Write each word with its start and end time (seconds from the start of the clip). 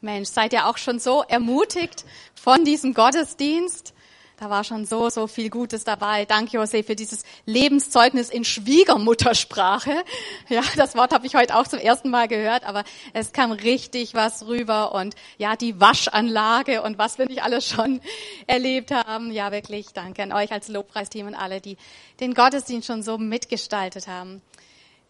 Mensch, 0.00 0.28
seid 0.28 0.52
ihr 0.52 0.66
auch 0.66 0.78
schon 0.78 1.00
so 1.00 1.22
ermutigt 1.22 2.04
von 2.34 2.64
diesem 2.64 2.94
Gottesdienst? 2.94 3.94
Da 4.36 4.48
war 4.48 4.62
schon 4.62 4.86
so, 4.86 5.10
so 5.10 5.26
viel 5.26 5.50
Gutes 5.50 5.82
dabei. 5.82 6.24
Danke, 6.24 6.58
Jose, 6.58 6.84
für 6.84 6.94
dieses 6.94 7.24
Lebenszeugnis 7.46 8.30
in 8.30 8.44
Schwiegermuttersprache. 8.44 10.04
Ja, 10.48 10.62
das 10.76 10.94
Wort 10.94 11.12
habe 11.12 11.26
ich 11.26 11.34
heute 11.34 11.56
auch 11.56 11.66
zum 11.66 11.80
ersten 11.80 12.10
Mal 12.10 12.28
gehört, 12.28 12.62
aber 12.62 12.84
es 13.12 13.32
kam 13.32 13.50
richtig 13.50 14.14
was 14.14 14.46
rüber 14.46 14.94
und 14.94 15.16
ja, 15.36 15.56
die 15.56 15.80
Waschanlage 15.80 16.82
und 16.82 16.96
was 16.96 17.18
wir 17.18 17.26
nicht 17.26 17.42
alles 17.42 17.66
schon 17.66 18.00
erlebt 18.46 18.92
haben. 18.92 19.32
Ja, 19.32 19.50
wirklich, 19.50 19.88
danke 19.94 20.22
an 20.22 20.32
euch 20.32 20.52
als 20.52 20.68
Lobpreisteam 20.68 21.26
und 21.26 21.34
alle, 21.34 21.60
die 21.60 21.76
den 22.20 22.34
Gottesdienst 22.34 22.86
schon 22.86 23.02
so 23.02 23.18
mitgestaltet 23.18 24.06
haben. 24.06 24.42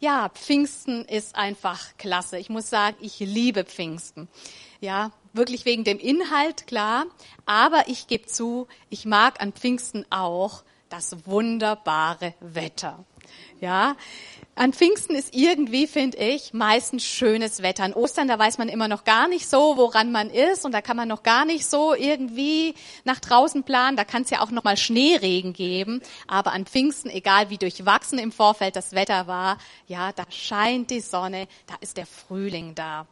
Ja, 0.01 0.31
Pfingsten 0.31 1.05
ist 1.05 1.37
einfach 1.37 1.97
klasse. 1.99 2.39
Ich 2.39 2.49
muss 2.49 2.71
sagen, 2.71 2.97
ich 3.01 3.19
liebe 3.19 3.65
Pfingsten. 3.65 4.29
Ja, 4.81 5.11
wirklich 5.33 5.65
wegen 5.65 5.85
dem 5.85 5.99
Inhalt, 5.99 6.67
klar. 6.67 7.07
Aber 7.47 7.89
ich 7.89 8.07
gebe 8.07 8.27
zu, 8.27 8.69
ich 8.91 9.07
mag 9.07 9.41
an 9.41 9.53
Pfingsten 9.53 10.07
auch 10.11 10.63
das 10.89 11.27
wunderbare 11.27 12.35
Wetter. 12.41 13.05
Ja, 13.61 13.97
an 14.55 14.73
Pfingsten 14.73 15.15
ist 15.15 15.35
irgendwie, 15.35 15.87
finde 15.87 16.17
ich, 16.19 16.53
meistens 16.53 17.05
schönes 17.05 17.63
Wetter. 17.63 17.85
An 17.85 17.93
Ostern, 17.93 18.29
da 18.29 18.39
weiß 18.39 18.59
man 18.59 18.69
immer 18.69 18.89
noch 18.89 19.05
gar 19.05 19.29
nicht 19.29 19.49
so, 19.49 19.77
woran 19.77 20.13
man 20.13 20.31
ist 20.31 20.65
und 20.65 20.73
da 20.73 20.81
kann 20.81 20.97
man 20.97 21.09
noch 21.09 21.23
gar 21.23 21.45
nicht 21.45 21.67
so 21.67 21.95
irgendwie 21.95 22.75
nach 23.05 23.21
draußen 23.21 23.65
planen. 23.65 23.97
Da 23.97 24.05
kann 24.05 24.23
es 24.23 24.31
ja 24.31 24.41
auch 24.41 24.51
noch 24.51 24.65
mal 24.65 24.77
Schneeregen 24.77 25.53
geben. 25.53 26.01
Aber 26.27 26.53
an 26.53 26.67
Pfingsten, 26.67 27.11
egal 27.11 27.51
wie 27.51 27.59
durchwachsen 27.59 28.19
im 28.19 28.33
Vorfeld 28.33 28.77
das 28.77 28.93
Wetter 28.93 29.27
war, 29.27 29.59
ja, 29.87 30.13
da 30.13 30.25
scheint 30.31 30.91
die 30.91 31.01
Sonne, 31.01 31.49
da 31.67 31.75
ist 31.81 31.97
der 31.97 32.07
Frühling 32.07 32.75
da. 32.75 33.07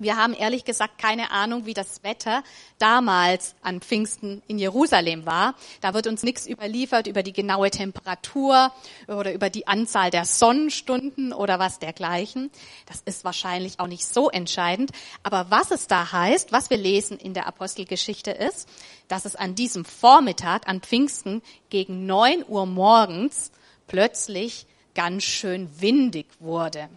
Wir 0.00 0.16
haben 0.16 0.34
ehrlich 0.34 0.64
gesagt 0.64 0.98
keine 0.98 1.30
Ahnung, 1.30 1.66
wie 1.66 1.74
das 1.74 2.02
Wetter 2.02 2.42
damals 2.78 3.54
an 3.62 3.80
Pfingsten 3.80 4.42
in 4.48 4.58
Jerusalem 4.58 5.24
war. 5.24 5.54
Da 5.80 5.94
wird 5.94 6.08
uns 6.08 6.24
nichts 6.24 6.48
überliefert 6.48 7.06
über 7.06 7.22
die 7.22 7.32
genaue 7.32 7.70
Temperatur 7.70 8.72
oder 9.06 9.32
über 9.32 9.50
die 9.50 9.68
Anzahl 9.68 10.10
der 10.10 10.24
Sonnenstunden 10.24 11.32
oder 11.32 11.60
was 11.60 11.78
dergleichen. 11.78 12.50
Das 12.86 13.02
ist 13.02 13.24
wahrscheinlich 13.24 13.78
auch 13.78 13.86
nicht 13.86 14.04
so 14.04 14.30
entscheidend. 14.30 14.90
Aber 15.22 15.50
was 15.50 15.70
es 15.70 15.86
da 15.86 16.10
heißt, 16.10 16.50
was 16.50 16.70
wir 16.70 16.76
lesen 16.76 17.16
in 17.16 17.32
der 17.32 17.46
Apostelgeschichte 17.46 18.32
ist, 18.32 18.68
dass 19.06 19.24
es 19.24 19.36
an 19.36 19.54
diesem 19.54 19.84
Vormittag, 19.84 20.68
an 20.68 20.80
Pfingsten, 20.80 21.40
gegen 21.70 22.04
neun 22.06 22.44
Uhr 22.48 22.66
morgens 22.66 23.52
plötzlich 23.86 24.66
ganz 24.94 25.22
schön 25.22 25.68
windig 25.80 26.26
wurde. 26.40 26.88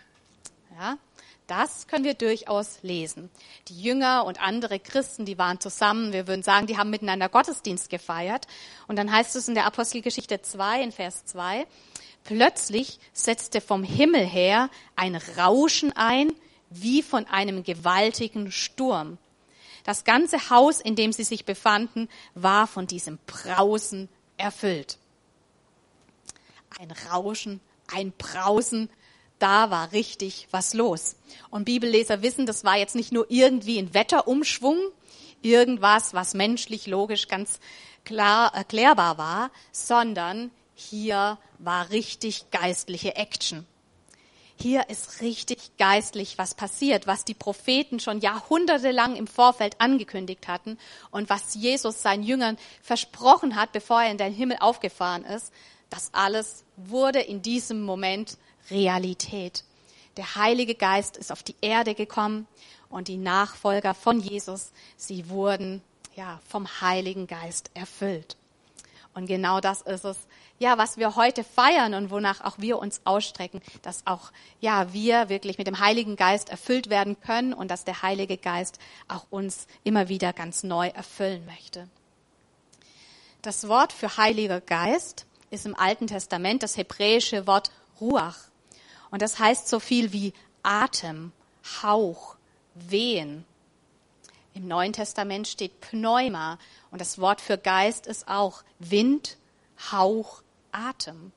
Ja, 0.79 0.97
das 1.47 1.87
können 1.87 2.03
wir 2.03 2.13
durchaus 2.13 2.79
lesen. 2.83 3.29
Die 3.69 3.81
Jünger 3.81 4.25
und 4.25 4.41
andere 4.41 4.79
Christen, 4.79 5.25
die 5.25 5.37
waren 5.37 5.59
zusammen. 5.59 6.11
Wir 6.11 6.27
würden 6.27 6.43
sagen, 6.43 6.67
die 6.67 6.77
haben 6.77 6.89
miteinander 6.89 7.29
Gottesdienst 7.29 7.89
gefeiert. 7.89 8.47
Und 8.87 8.97
dann 8.97 9.11
heißt 9.11 9.35
es 9.35 9.47
in 9.47 9.55
der 9.55 9.65
Apostelgeschichte 9.65 10.41
2, 10.41 10.83
in 10.83 10.91
Vers 10.91 11.25
2, 11.25 11.65
plötzlich 12.25 12.99
setzte 13.13 13.61
vom 13.61 13.83
Himmel 13.83 14.25
her 14.25 14.69
ein 14.95 15.15
Rauschen 15.15 15.93
ein, 15.95 16.33
wie 16.69 17.01
von 17.01 17.25
einem 17.25 17.63
gewaltigen 17.63 18.51
Sturm. 18.51 19.17
Das 19.85 20.03
ganze 20.03 20.49
Haus, 20.49 20.81
in 20.81 20.97
dem 20.97 21.13
sie 21.13 21.23
sich 21.23 21.45
befanden, 21.45 22.09
war 22.35 22.67
von 22.67 22.87
diesem 22.87 23.19
Brausen 23.25 24.09
erfüllt. 24.35 24.97
Ein 26.77 26.91
Rauschen, 27.09 27.61
ein 27.87 28.11
Brausen, 28.17 28.89
da 29.39 29.69
war 29.69 29.91
richtig 29.91 30.47
was 30.51 30.73
los. 30.73 31.15
Und 31.49 31.65
Bibelleser 31.65 32.21
wissen, 32.21 32.45
das 32.45 32.63
war 32.63 32.77
jetzt 32.77 32.95
nicht 32.95 33.11
nur 33.11 33.25
irgendwie 33.29 33.77
ein 33.77 33.93
Wetterumschwung, 33.93 34.77
irgendwas, 35.41 36.13
was 36.13 36.33
menschlich, 36.33 36.87
logisch 36.87 37.27
ganz 37.27 37.59
klar 38.05 38.53
erklärbar 38.53 39.17
war, 39.17 39.51
sondern 39.71 40.51
hier 40.75 41.37
war 41.59 41.89
richtig 41.89 42.51
geistliche 42.51 43.15
Action. 43.15 43.65
Hier 44.59 44.89
ist 44.89 45.21
richtig 45.21 45.77
geistlich 45.77 46.39
was 46.39 46.55
passiert, 46.55 47.05
was 47.05 47.25
die 47.25 47.35
Propheten 47.35 47.99
schon 47.99 48.21
jahrhundertelang 48.21 49.15
im 49.15 49.27
Vorfeld 49.27 49.79
angekündigt 49.79 50.47
hatten 50.47 50.79
und 51.11 51.29
was 51.29 51.53
Jesus 51.53 52.01
seinen 52.01 52.23
Jüngern 52.23 52.57
versprochen 52.81 53.55
hat, 53.55 53.71
bevor 53.71 54.01
er 54.01 54.09
in 54.09 54.17
den 54.17 54.33
Himmel 54.33 54.57
aufgefahren 54.59 55.25
ist. 55.25 55.53
Das 55.91 56.09
alles 56.13 56.63
wurde 56.75 57.19
in 57.19 57.43
diesem 57.43 57.83
Moment 57.83 58.37
Realität. 58.69 59.63
Der 60.17 60.35
Heilige 60.35 60.75
Geist 60.75 61.17
ist 61.17 61.31
auf 61.31 61.43
die 61.43 61.55
Erde 61.61 61.95
gekommen 61.95 62.47
und 62.89 63.07
die 63.07 63.17
Nachfolger 63.17 63.93
von 63.93 64.19
Jesus, 64.19 64.71
sie 64.95 65.29
wurden 65.29 65.81
ja 66.15 66.39
vom 66.47 66.67
Heiligen 66.81 67.27
Geist 67.27 67.69
erfüllt. 67.73 68.37
Und 69.13 69.25
genau 69.25 69.59
das 69.59 69.81
ist 69.81 70.05
es, 70.05 70.17
ja, 70.59 70.77
was 70.77 70.97
wir 70.97 71.15
heute 71.15 71.43
feiern 71.43 71.93
und 71.93 72.11
wonach 72.11 72.41
auch 72.41 72.57
wir 72.57 72.79
uns 72.79 73.01
ausstrecken, 73.03 73.61
dass 73.81 74.05
auch, 74.05 74.31
ja, 74.59 74.91
wir 74.93 75.29
wirklich 75.29 75.57
mit 75.57 75.67
dem 75.67 75.79
Heiligen 75.79 76.15
Geist 76.15 76.49
erfüllt 76.49 76.89
werden 76.89 77.19
können 77.19 77.53
und 77.53 77.69
dass 77.69 77.83
der 77.83 78.01
Heilige 78.01 78.37
Geist 78.37 78.79
auch 79.07 79.25
uns 79.29 79.67
immer 79.83 80.07
wieder 80.09 80.33
ganz 80.33 80.63
neu 80.63 80.87
erfüllen 80.87 81.45
möchte. 81.45 81.87
Das 83.41 83.67
Wort 83.67 83.93
für 83.93 84.17
Heiliger 84.17 84.61
Geist 84.61 85.25
ist 85.51 85.65
im 85.65 85.75
Alten 85.75 86.07
Testament 86.07 86.63
das 86.63 86.77
hebräische 86.77 87.47
Wort 87.47 87.71
Ruach. 88.01 88.37
Und 89.09 89.21
das 89.21 89.39
heißt 89.39 89.67
so 89.67 89.79
viel 89.79 90.13
wie 90.13 90.33
Atem, 90.63 91.31
Hauch, 91.81 92.35
Wehen. 92.75 93.45
Im 94.53 94.67
Neuen 94.67 94.93
Testament 94.93 95.47
steht 95.47 95.81
Pneuma 95.81 96.57
und 96.91 96.99
das 96.99 97.19
Wort 97.19 97.41
für 97.41 97.57
Geist 97.57 98.07
ist 98.07 98.27
auch 98.27 98.63
Wind, 98.79 99.37
Hauch, 99.91 100.41
Atem. 100.71 101.31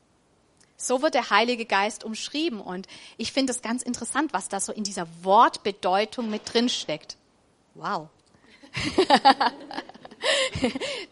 So 0.77 1.03
wird 1.03 1.15
der 1.15 1.29
Heilige 1.29 1.67
Geist 1.67 2.05
umschrieben 2.05 2.61
und 2.61 2.87
ich 3.19 3.33
finde 3.33 3.53
es 3.53 3.61
ganz 3.61 3.83
interessant, 3.83 4.33
was 4.33 4.49
da 4.49 4.61
so 4.61 4.73
in 4.73 4.85
dieser 4.85 5.07
Wortbedeutung 5.23 6.31
mit 6.31 6.53
drin 6.53 6.71
steckt. 6.71 7.19
Wow. 7.75 8.09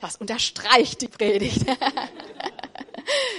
das 0.01 0.17
unterstreicht 0.17 1.03
die 1.03 1.09
Predigt. 1.09 1.67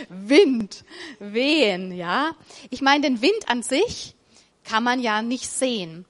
Wind, 0.08 0.86
wehen, 1.20 1.92
ja. 1.92 2.32
Ich 2.70 2.82
meine, 2.82 3.02
den 3.02 3.22
Wind 3.22 3.48
an 3.48 3.64
sich 3.64 4.16
kann 4.64 4.84
man 4.84 5.00
ja 5.00 5.22
nicht 5.22 5.50
sehen. 5.50 6.06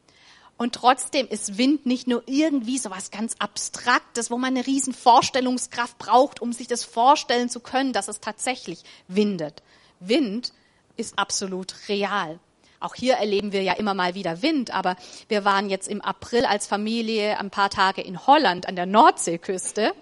Und 0.58 0.76
trotzdem 0.76 1.26
ist 1.28 1.58
Wind 1.58 1.86
nicht 1.86 2.08
nur 2.08 2.22
irgendwie 2.26 2.78
so 2.78 2.90
was 2.90 3.12
ganz 3.12 3.36
Abstraktes, 3.40 4.30
wo 4.30 4.38
man 4.38 4.58
eine 4.58 4.68
riesen 4.68 4.94
Vorstellungskraft 4.94 5.98
braucht, 5.98 6.42
um 6.42 6.52
sich 6.52 6.68
das 6.68 6.84
vorstellen 6.84 7.50
zu 7.50 7.62
können, 7.62 7.94
dass 7.94 8.10
es 8.10 8.20
tatsächlich 8.20 8.84
windet. 9.08 9.64
Wind 10.02 10.52
ist 10.98 11.18
absolut 11.18 11.74
real. 11.88 12.40
Auch 12.80 12.96
hier 12.96 13.16
erleben 13.16 13.52
wir 13.52 13.62
ja 13.62 13.74
immer 13.74 13.94
mal 13.94 14.16
wieder 14.16 14.42
Wind, 14.42 14.74
aber 14.74 14.96
wir 15.28 15.44
waren 15.44 15.70
jetzt 15.70 15.90
im 15.90 16.02
April 16.02 16.46
als 16.46 16.66
Familie 16.66 17.38
ein 17.38 17.50
paar 17.50 17.70
Tage 17.70 18.02
in 18.02 18.26
Holland 18.26 18.68
an 18.68 18.78
der 18.78 18.86
Nordseeküste. 18.86 19.94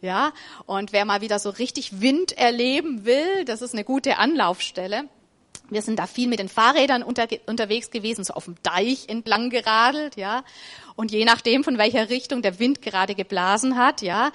Ja, 0.00 0.32
und 0.66 0.92
wer 0.92 1.04
mal 1.04 1.22
wieder 1.22 1.40
so 1.40 1.50
richtig 1.50 2.00
Wind 2.00 2.38
erleben 2.38 3.04
will, 3.04 3.44
das 3.44 3.62
ist 3.62 3.74
eine 3.74 3.84
gute 3.84 4.18
Anlaufstelle. 4.18 5.04
Wir 5.70 5.82
sind 5.82 5.98
da 5.98 6.06
viel 6.06 6.28
mit 6.28 6.38
den 6.38 6.48
Fahrrädern 6.48 7.02
unter, 7.02 7.28
unterwegs 7.46 7.90
gewesen, 7.90 8.24
so 8.24 8.34
auf 8.34 8.44
dem 8.44 8.56
Deich 8.62 9.08
entlang 9.08 9.50
geradelt, 9.50 10.16
ja. 10.16 10.44
Und 10.96 11.12
je 11.12 11.24
nachdem, 11.24 11.64
von 11.64 11.78
welcher 11.78 12.10
Richtung 12.10 12.42
der 12.42 12.58
Wind 12.58 12.82
gerade 12.82 13.14
geblasen 13.14 13.76
hat, 13.76 14.02
ja, 14.02 14.32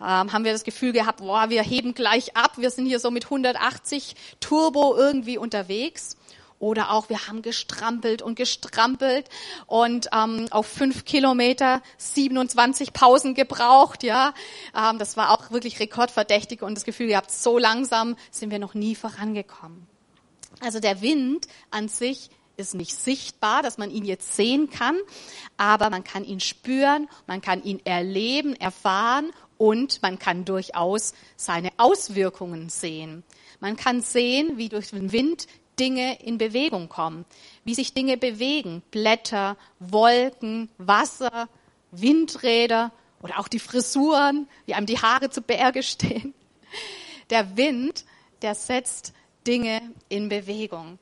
ähm, 0.00 0.32
haben 0.32 0.44
wir 0.44 0.52
das 0.52 0.64
Gefühl 0.64 0.92
gehabt, 0.92 1.18
boah, 1.18 1.50
wir 1.50 1.62
heben 1.62 1.94
gleich 1.94 2.36
ab, 2.36 2.52
wir 2.56 2.70
sind 2.70 2.86
hier 2.86 3.00
so 3.00 3.10
mit 3.10 3.24
180 3.24 4.14
Turbo 4.40 4.96
irgendwie 4.96 5.38
unterwegs. 5.38 6.16
Oder 6.58 6.90
auch, 6.90 7.08
wir 7.10 7.26
haben 7.26 7.42
gestrampelt 7.42 8.22
und 8.22 8.34
gestrampelt 8.34 9.28
und 9.66 10.08
ähm, 10.12 10.46
auf 10.50 10.66
fünf 10.66 11.04
Kilometer 11.04 11.82
27 11.98 12.92
Pausen 12.92 13.34
gebraucht. 13.34 14.02
Ja, 14.02 14.32
ähm, 14.74 14.98
das 14.98 15.16
war 15.16 15.30
auch 15.30 15.50
wirklich 15.50 15.78
rekordverdächtig 15.80 16.62
und 16.62 16.74
das 16.74 16.84
Gefühl 16.84 17.08
gehabt, 17.08 17.30
so 17.30 17.58
langsam 17.58 18.16
sind 18.30 18.50
wir 18.50 18.58
noch 18.58 18.74
nie 18.74 18.94
vorangekommen. 18.94 19.86
Also 20.60 20.80
der 20.80 21.02
Wind 21.02 21.46
an 21.70 21.88
sich 21.88 22.30
ist 22.56 22.74
nicht 22.74 22.96
sichtbar, 22.96 23.62
dass 23.62 23.76
man 23.76 23.90
ihn 23.90 24.04
jetzt 24.04 24.34
sehen 24.34 24.70
kann, 24.70 24.96
aber 25.58 25.90
man 25.90 26.04
kann 26.04 26.24
ihn 26.24 26.40
spüren, 26.40 27.08
man 27.26 27.42
kann 27.42 27.62
ihn 27.62 27.80
erleben, 27.84 28.56
erfahren 28.56 29.30
und 29.58 30.00
man 30.02 30.18
kann 30.18 30.44
durchaus 30.44 31.12
seine 31.36 31.70
Auswirkungen 31.76 32.68
sehen. 32.68 33.24
Man 33.60 33.76
kann 33.76 34.00
sehen, 34.00 34.56
wie 34.56 34.68
durch 34.68 34.90
den 34.90 35.12
Wind 35.12 35.46
Dinge 35.78 36.20
in 36.22 36.38
Bewegung 36.38 36.88
kommen, 36.88 37.24
wie 37.64 37.74
sich 37.74 37.94
Dinge 37.94 38.16
bewegen, 38.16 38.82
Blätter, 38.90 39.56
Wolken, 39.78 40.70
Wasser, 40.78 41.48
Windräder 41.90 42.92
oder 43.22 43.38
auch 43.38 43.48
die 43.48 43.58
Frisuren, 43.58 44.48
wie 44.66 44.74
einem 44.74 44.86
die 44.86 44.98
Haare 44.98 45.30
zu 45.30 45.42
Berge 45.42 45.82
stehen. 45.82 46.34
Der 47.30 47.56
Wind, 47.56 48.04
der 48.42 48.54
setzt 48.54 49.12
Dinge 49.46 49.82
in 50.08 50.28
Bewegung. 50.28 50.98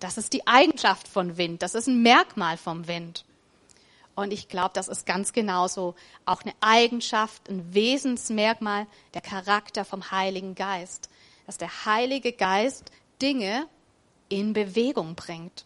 Das 0.00 0.18
ist 0.18 0.32
die 0.32 0.46
Eigenschaft 0.46 1.08
von 1.08 1.36
Wind, 1.36 1.62
das 1.62 1.74
ist 1.74 1.86
ein 1.86 2.02
Merkmal 2.02 2.56
vom 2.56 2.88
Wind. 2.88 3.24
Und 4.14 4.32
ich 4.32 4.48
glaube, 4.48 4.70
das 4.74 4.88
ist 4.88 5.06
ganz 5.06 5.32
genauso 5.32 5.94
auch 6.24 6.42
eine 6.42 6.54
Eigenschaft, 6.60 7.48
ein 7.48 7.74
Wesensmerkmal, 7.74 8.86
der 9.12 9.22
Charakter 9.22 9.84
vom 9.84 10.10
Heiligen 10.10 10.54
Geist. 10.54 11.08
Dass 11.46 11.58
der 11.58 11.84
Heilige 11.84 12.32
Geist 12.32 12.92
Dinge 13.20 13.66
in 14.34 14.52
Bewegung 14.52 15.14
bringt 15.14 15.64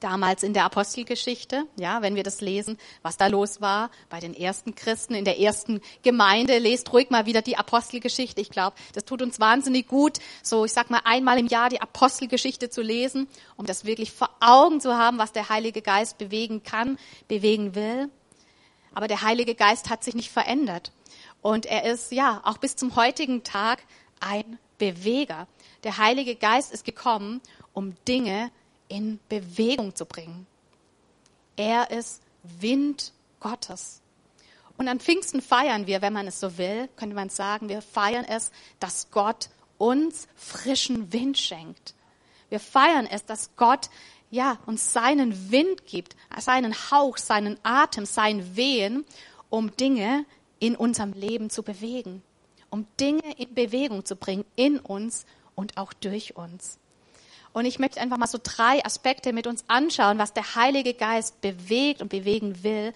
damals 0.00 0.42
in 0.42 0.54
der 0.54 0.64
Apostelgeschichte, 0.64 1.64
ja, 1.78 2.02
wenn 2.02 2.16
wir 2.16 2.22
das 2.22 2.40
lesen, 2.40 2.78
was 3.02 3.16
da 3.16 3.26
los 3.26 3.60
war 3.60 3.90
bei 4.08 4.18
den 4.18 4.34
ersten 4.34 4.74
Christen 4.74 5.14
in 5.14 5.24
der 5.24 5.38
ersten 5.38 5.80
Gemeinde. 6.02 6.58
Lest 6.58 6.92
ruhig 6.92 7.10
mal 7.10 7.26
wieder 7.26 7.42
die 7.42 7.56
Apostelgeschichte. 7.56 8.40
Ich 8.40 8.50
glaube, 8.50 8.76
das 8.94 9.04
tut 9.04 9.22
uns 9.22 9.38
wahnsinnig 9.40 9.86
gut, 9.86 10.18
so 10.42 10.64
ich 10.64 10.72
sag 10.72 10.90
mal 10.90 11.02
einmal 11.04 11.38
im 11.38 11.46
Jahr 11.46 11.68
die 11.68 11.80
Apostelgeschichte 11.80 12.70
zu 12.70 12.82
lesen, 12.82 13.28
um 13.56 13.66
das 13.66 13.84
wirklich 13.84 14.10
vor 14.10 14.30
Augen 14.40 14.80
zu 14.80 14.96
haben, 14.96 15.18
was 15.18 15.32
der 15.32 15.48
Heilige 15.48 15.82
Geist 15.82 16.18
bewegen 16.18 16.62
kann, 16.62 16.98
bewegen 17.28 17.74
will. 17.74 18.08
Aber 18.94 19.06
der 19.06 19.22
Heilige 19.22 19.54
Geist 19.54 19.90
hat 19.90 20.02
sich 20.02 20.14
nicht 20.14 20.30
verändert. 20.30 20.92
Und 21.42 21.66
er 21.66 21.84
ist, 21.84 22.10
ja, 22.10 22.40
auch 22.44 22.58
bis 22.58 22.76
zum 22.76 22.96
heutigen 22.96 23.44
Tag 23.44 23.82
ein 24.18 24.58
Beweger. 24.78 25.46
Der 25.82 25.98
Heilige 25.98 26.34
Geist 26.36 26.72
ist 26.72 26.84
gekommen, 26.84 27.40
um 27.72 27.94
Dinge 28.06 28.50
in 28.88 29.18
Bewegung 29.28 29.94
zu 29.94 30.04
bringen. 30.04 30.46
Er 31.56 31.90
ist 31.90 32.22
Wind 32.42 33.12
Gottes. 33.38 34.02
Und 34.76 34.88
an 34.88 35.00
Pfingsten 35.00 35.42
feiern 35.42 35.86
wir, 35.86 36.02
wenn 36.02 36.12
man 36.12 36.26
es 36.26 36.40
so 36.40 36.58
will, 36.58 36.88
könnte 36.96 37.14
man 37.14 37.28
sagen, 37.28 37.68
wir 37.68 37.82
feiern 37.82 38.24
es, 38.24 38.50
dass 38.78 39.10
Gott 39.10 39.50
uns 39.78 40.26
frischen 40.34 41.12
Wind 41.12 41.38
schenkt. 41.38 41.94
Wir 42.48 42.60
feiern 42.60 43.06
es, 43.06 43.24
dass 43.24 43.50
Gott 43.56 43.90
ja, 44.30 44.58
uns 44.66 44.92
seinen 44.92 45.50
Wind 45.50 45.86
gibt, 45.86 46.16
seinen 46.38 46.74
Hauch, 46.90 47.16
seinen 47.16 47.58
Atem, 47.62 48.06
sein 48.06 48.56
Wehen, 48.56 49.04
um 49.48 49.76
Dinge 49.76 50.24
in 50.60 50.76
unserem 50.76 51.12
Leben 51.12 51.50
zu 51.50 51.62
bewegen, 51.62 52.22
um 52.70 52.86
Dinge 52.98 53.34
in 53.38 53.54
Bewegung 53.54 54.04
zu 54.04 54.16
bringen 54.16 54.44
in 54.56 54.78
uns 54.78 55.26
und 55.54 55.76
auch 55.76 55.92
durch 55.92 56.36
uns. 56.36 56.78
Und 57.52 57.64
ich 57.64 57.78
möchte 57.78 58.00
einfach 58.00 58.16
mal 58.16 58.26
so 58.26 58.38
drei 58.42 58.84
Aspekte 58.84 59.32
mit 59.32 59.46
uns 59.46 59.64
anschauen, 59.66 60.18
was 60.18 60.32
der 60.32 60.54
Heilige 60.54 60.94
Geist 60.94 61.40
bewegt 61.40 62.00
und 62.00 62.08
bewegen 62.08 62.62
will. 62.62 62.92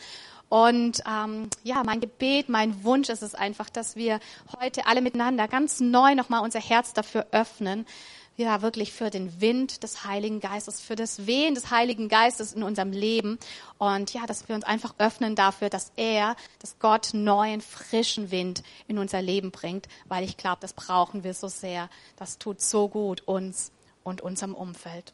Und 0.48 1.02
ähm, 1.08 1.48
ja, 1.64 1.82
mein 1.84 2.00
Gebet, 2.00 2.48
mein 2.48 2.84
Wunsch 2.84 3.08
ist 3.08 3.22
es 3.22 3.34
einfach, 3.34 3.68
dass 3.68 3.96
wir 3.96 4.20
heute 4.60 4.86
alle 4.86 5.00
miteinander 5.00 5.48
ganz 5.48 5.80
neu 5.80 6.14
nochmal 6.14 6.42
unser 6.42 6.60
Herz 6.60 6.92
dafür 6.92 7.26
öffnen, 7.32 7.86
ja, 8.36 8.62
wirklich 8.62 8.92
für 8.92 9.10
den 9.10 9.40
Wind 9.40 9.82
des 9.84 10.04
Heiligen 10.04 10.40
Geistes, 10.40 10.80
für 10.80 10.96
das 10.96 11.26
Wehen 11.26 11.54
des 11.54 11.70
Heiligen 11.70 12.08
Geistes 12.08 12.52
in 12.52 12.64
unserem 12.64 12.90
Leben. 12.90 13.38
Und 13.78 14.12
ja, 14.12 14.26
dass 14.26 14.48
wir 14.48 14.56
uns 14.56 14.64
einfach 14.64 14.94
öffnen 14.98 15.36
dafür, 15.36 15.70
dass 15.70 15.92
er, 15.96 16.34
dass 16.58 16.78
Gott 16.80 17.10
neuen, 17.12 17.60
frischen 17.60 18.32
Wind 18.32 18.64
in 18.88 18.98
unser 18.98 19.22
Leben 19.22 19.52
bringt, 19.52 19.86
weil 20.06 20.24
ich 20.24 20.36
glaube, 20.36 20.58
das 20.60 20.72
brauchen 20.72 21.22
wir 21.22 21.32
so 21.32 21.46
sehr. 21.46 21.88
Das 22.16 22.38
tut 22.38 22.60
so 22.60 22.88
gut 22.88 23.22
uns 23.26 23.70
und 24.02 24.20
unserem 24.20 24.54
Umfeld. 24.54 25.12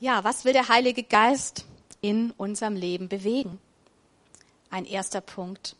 Ja, 0.00 0.24
was 0.24 0.44
will 0.44 0.52
der 0.52 0.68
Heilige 0.68 1.04
Geist 1.04 1.64
in 2.00 2.32
unserem 2.32 2.74
Leben 2.74 3.08
bewegen? 3.08 3.60
Ein 4.70 4.86
erster 4.86 5.20
Punkt. 5.20 5.76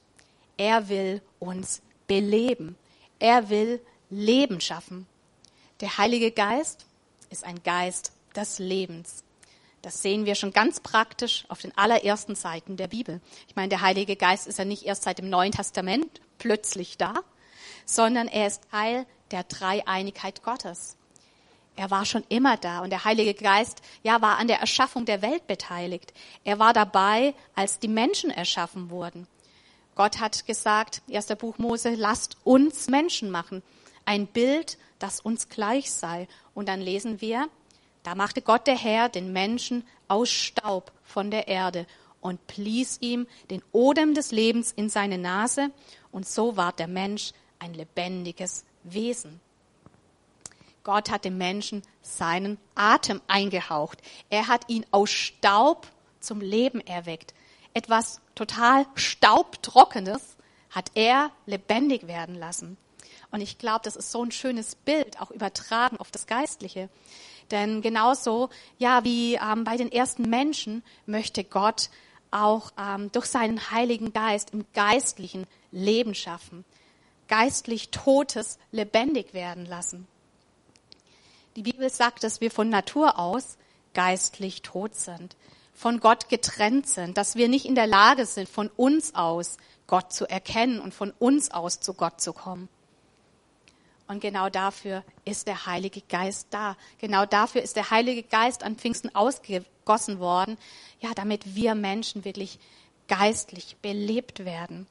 Er 0.56 0.88
will 0.88 1.20
uns 1.40 1.82
beleben. 2.06 2.76
Er 3.18 3.50
will 3.50 3.80
Leben 4.08 4.60
schaffen. 4.60 5.08
Der 5.82 5.98
Heilige 5.98 6.30
Geist 6.30 6.86
ist 7.28 7.42
ein 7.42 7.60
Geist 7.64 8.12
des 8.36 8.60
Lebens. 8.60 9.24
Das 9.82 10.00
sehen 10.00 10.26
wir 10.26 10.36
schon 10.36 10.52
ganz 10.52 10.78
praktisch 10.78 11.44
auf 11.48 11.60
den 11.60 11.76
allerersten 11.76 12.36
Seiten 12.36 12.76
der 12.76 12.86
Bibel. 12.86 13.20
Ich 13.48 13.56
meine, 13.56 13.68
der 13.68 13.80
Heilige 13.80 14.14
Geist 14.14 14.46
ist 14.46 14.60
ja 14.60 14.64
nicht 14.64 14.84
erst 14.84 15.02
seit 15.02 15.18
dem 15.18 15.28
Neuen 15.28 15.50
Testament 15.50 16.20
plötzlich 16.38 16.98
da, 16.98 17.14
sondern 17.84 18.28
er 18.28 18.46
ist 18.46 18.62
Teil 18.70 19.06
der 19.32 19.42
Dreieinigkeit 19.42 20.44
Gottes. 20.44 20.96
Er 21.74 21.90
war 21.90 22.04
schon 22.04 22.22
immer 22.28 22.56
da 22.56 22.78
und 22.82 22.90
der 22.90 23.04
Heilige 23.04 23.34
Geist, 23.34 23.82
ja, 24.04 24.22
war 24.22 24.38
an 24.38 24.46
der 24.46 24.60
Erschaffung 24.60 25.04
der 25.04 25.20
Welt 25.20 25.48
beteiligt. 25.48 26.14
Er 26.44 26.60
war 26.60 26.72
dabei, 26.72 27.34
als 27.56 27.80
die 27.80 27.88
Menschen 27.88 28.30
erschaffen 28.30 28.88
wurden. 28.88 29.26
Gott 29.96 30.20
hat 30.20 30.46
gesagt, 30.46 31.02
erster 31.08 31.34
Buch 31.34 31.58
Mose, 31.58 31.96
lasst 31.96 32.36
uns 32.44 32.86
Menschen 32.86 33.32
machen. 33.32 33.64
Ein 34.04 34.26
Bild, 34.26 34.78
das 34.98 35.20
uns 35.20 35.48
gleich 35.48 35.90
sei. 35.90 36.28
Und 36.54 36.68
dann 36.68 36.80
lesen 36.80 37.20
wir, 37.20 37.48
da 38.02 38.14
machte 38.14 38.42
Gott 38.42 38.66
der 38.66 38.76
Herr 38.76 39.08
den 39.08 39.32
Menschen 39.32 39.84
aus 40.08 40.30
Staub 40.30 40.92
von 41.02 41.30
der 41.30 41.48
Erde 41.48 41.86
und 42.20 42.46
blies 42.46 42.98
ihm 43.00 43.26
den 43.50 43.62
Odem 43.72 44.14
des 44.14 44.32
Lebens 44.32 44.72
in 44.72 44.88
seine 44.88 45.18
Nase. 45.18 45.70
Und 46.10 46.26
so 46.26 46.56
ward 46.56 46.78
der 46.78 46.88
Mensch 46.88 47.32
ein 47.58 47.74
lebendiges 47.74 48.64
Wesen. 48.82 49.40
Gott 50.84 51.10
hat 51.10 51.24
dem 51.24 51.38
Menschen 51.38 51.82
seinen 52.00 52.58
Atem 52.74 53.20
eingehaucht. 53.28 53.98
Er 54.30 54.48
hat 54.48 54.68
ihn 54.68 54.84
aus 54.90 55.10
Staub 55.10 55.86
zum 56.18 56.40
Leben 56.40 56.80
erweckt. 56.80 57.34
Etwas 57.74 58.20
total 58.34 58.86
Staubtrockenes 58.94 60.36
hat 60.70 60.90
er 60.94 61.30
lebendig 61.46 62.06
werden 62.06 62.34
lassen. 62.34 62.76
Und 63.32 63.40
ich 63.40 63.58
glaube, 63.58 63.80
das 63.82 63.96
ist 63.96 64.12
so 64.12 64.22
ein 64.22 64.30
schönes 64.30 64.74
Bild, 64.76 65.20
auch 65.20 65.30
übertragen 65.30 65.96
auf 65.96 66.10
das 66.10 66.26
Geistliche. 66.26 66.90
Denn 67.50 67.80
genauso, 67.82 68.50
ja, 68.78 69.04
wie 69.04 69.34
ähm, 69.34 69.64
bei 69.64 69.76
den 69.76 69.90
ersten 69.90 70.28
Menschen 70.28 70.84
möchte 71.06 71.42
Gott 71.42 71.90
auch 72.30 72.72
ähm, 72.78 73.10
durch 73.10 73.26
seinen 73.26 73.70
Heiligen 73.70 74.12
Geist 74.12 74.50
im 74.52 74.66
geistlichen 74.74 75.46
Leben 75.70 76.14
schaffen. 76.14 76.64
Geistlich 77.26 77.90
Totes 77.90 78.58
lebendig 78.70 79.32
werden 79.32 79.64
lassen. 79.64 80.06
Die 81.56 81.62
Bibel 81.62 81.90
sagt, 81.90 82.24
dass 82.24 82.40
wir 82.40 82.50
von 82.50 82.68
Natur 82.68 83.18
aus 83.18 83.56
geistlich 83.94 84.62
tot 84.62 84.94
sind, 84.94 85.36
von 85.74 86.00
Gott 86.00 86.28
getrennt 86.28 86.86
sind, 86.86 87.16
dass 87.16 87.36
wir 87.36 87.48
nicht 87.48 87.64
in 87.64 87.74
der 87.74 87.86
Lage 87.86 88.26
sind, 88.26 88.48
von 88.48 88.68
uns 88.76 89.14
aus 89.14 89.56
Gott 89.86 90.12
zu 90.12 90.28
erkennen 90.28 90.80
und 90.80 90.92
von 90.92 91.12
uns 91.18 91.50
aus 91.50 91.80
zu 91.80 91.94
Gott 91.94 92.20
zu 92.20 92.34
kommen. 92.34 92.68
Und 94.06 94.20
genau 94.20 94.48
dafür 94.48 95.04
ist 95.24 95.46
der 95.46 95.66
Heilige 95.66 96.02
Geist 96.02 96.48
da. 96.50 96.76
Genau 96.98 97.24
dafür 97.24 97.62
ist 97.62 97.76
der 97.76 97.90
Heilige 97.90 98.22
Geist 98.22 98.62
an 98.62 98.76
Pfingsten 98.76 99.14
ausgegossen 99.14 100.18
worden, 100.18 100.58
ja, 101.00 101.14
damit 101.14 101.54
wir 101.54 101.74
Menschen 101.74 102.24
wirklich 102.24 102.58
geistlich 103.08 103.76
belebt 103.82 104.44
werden. 104.44 104.86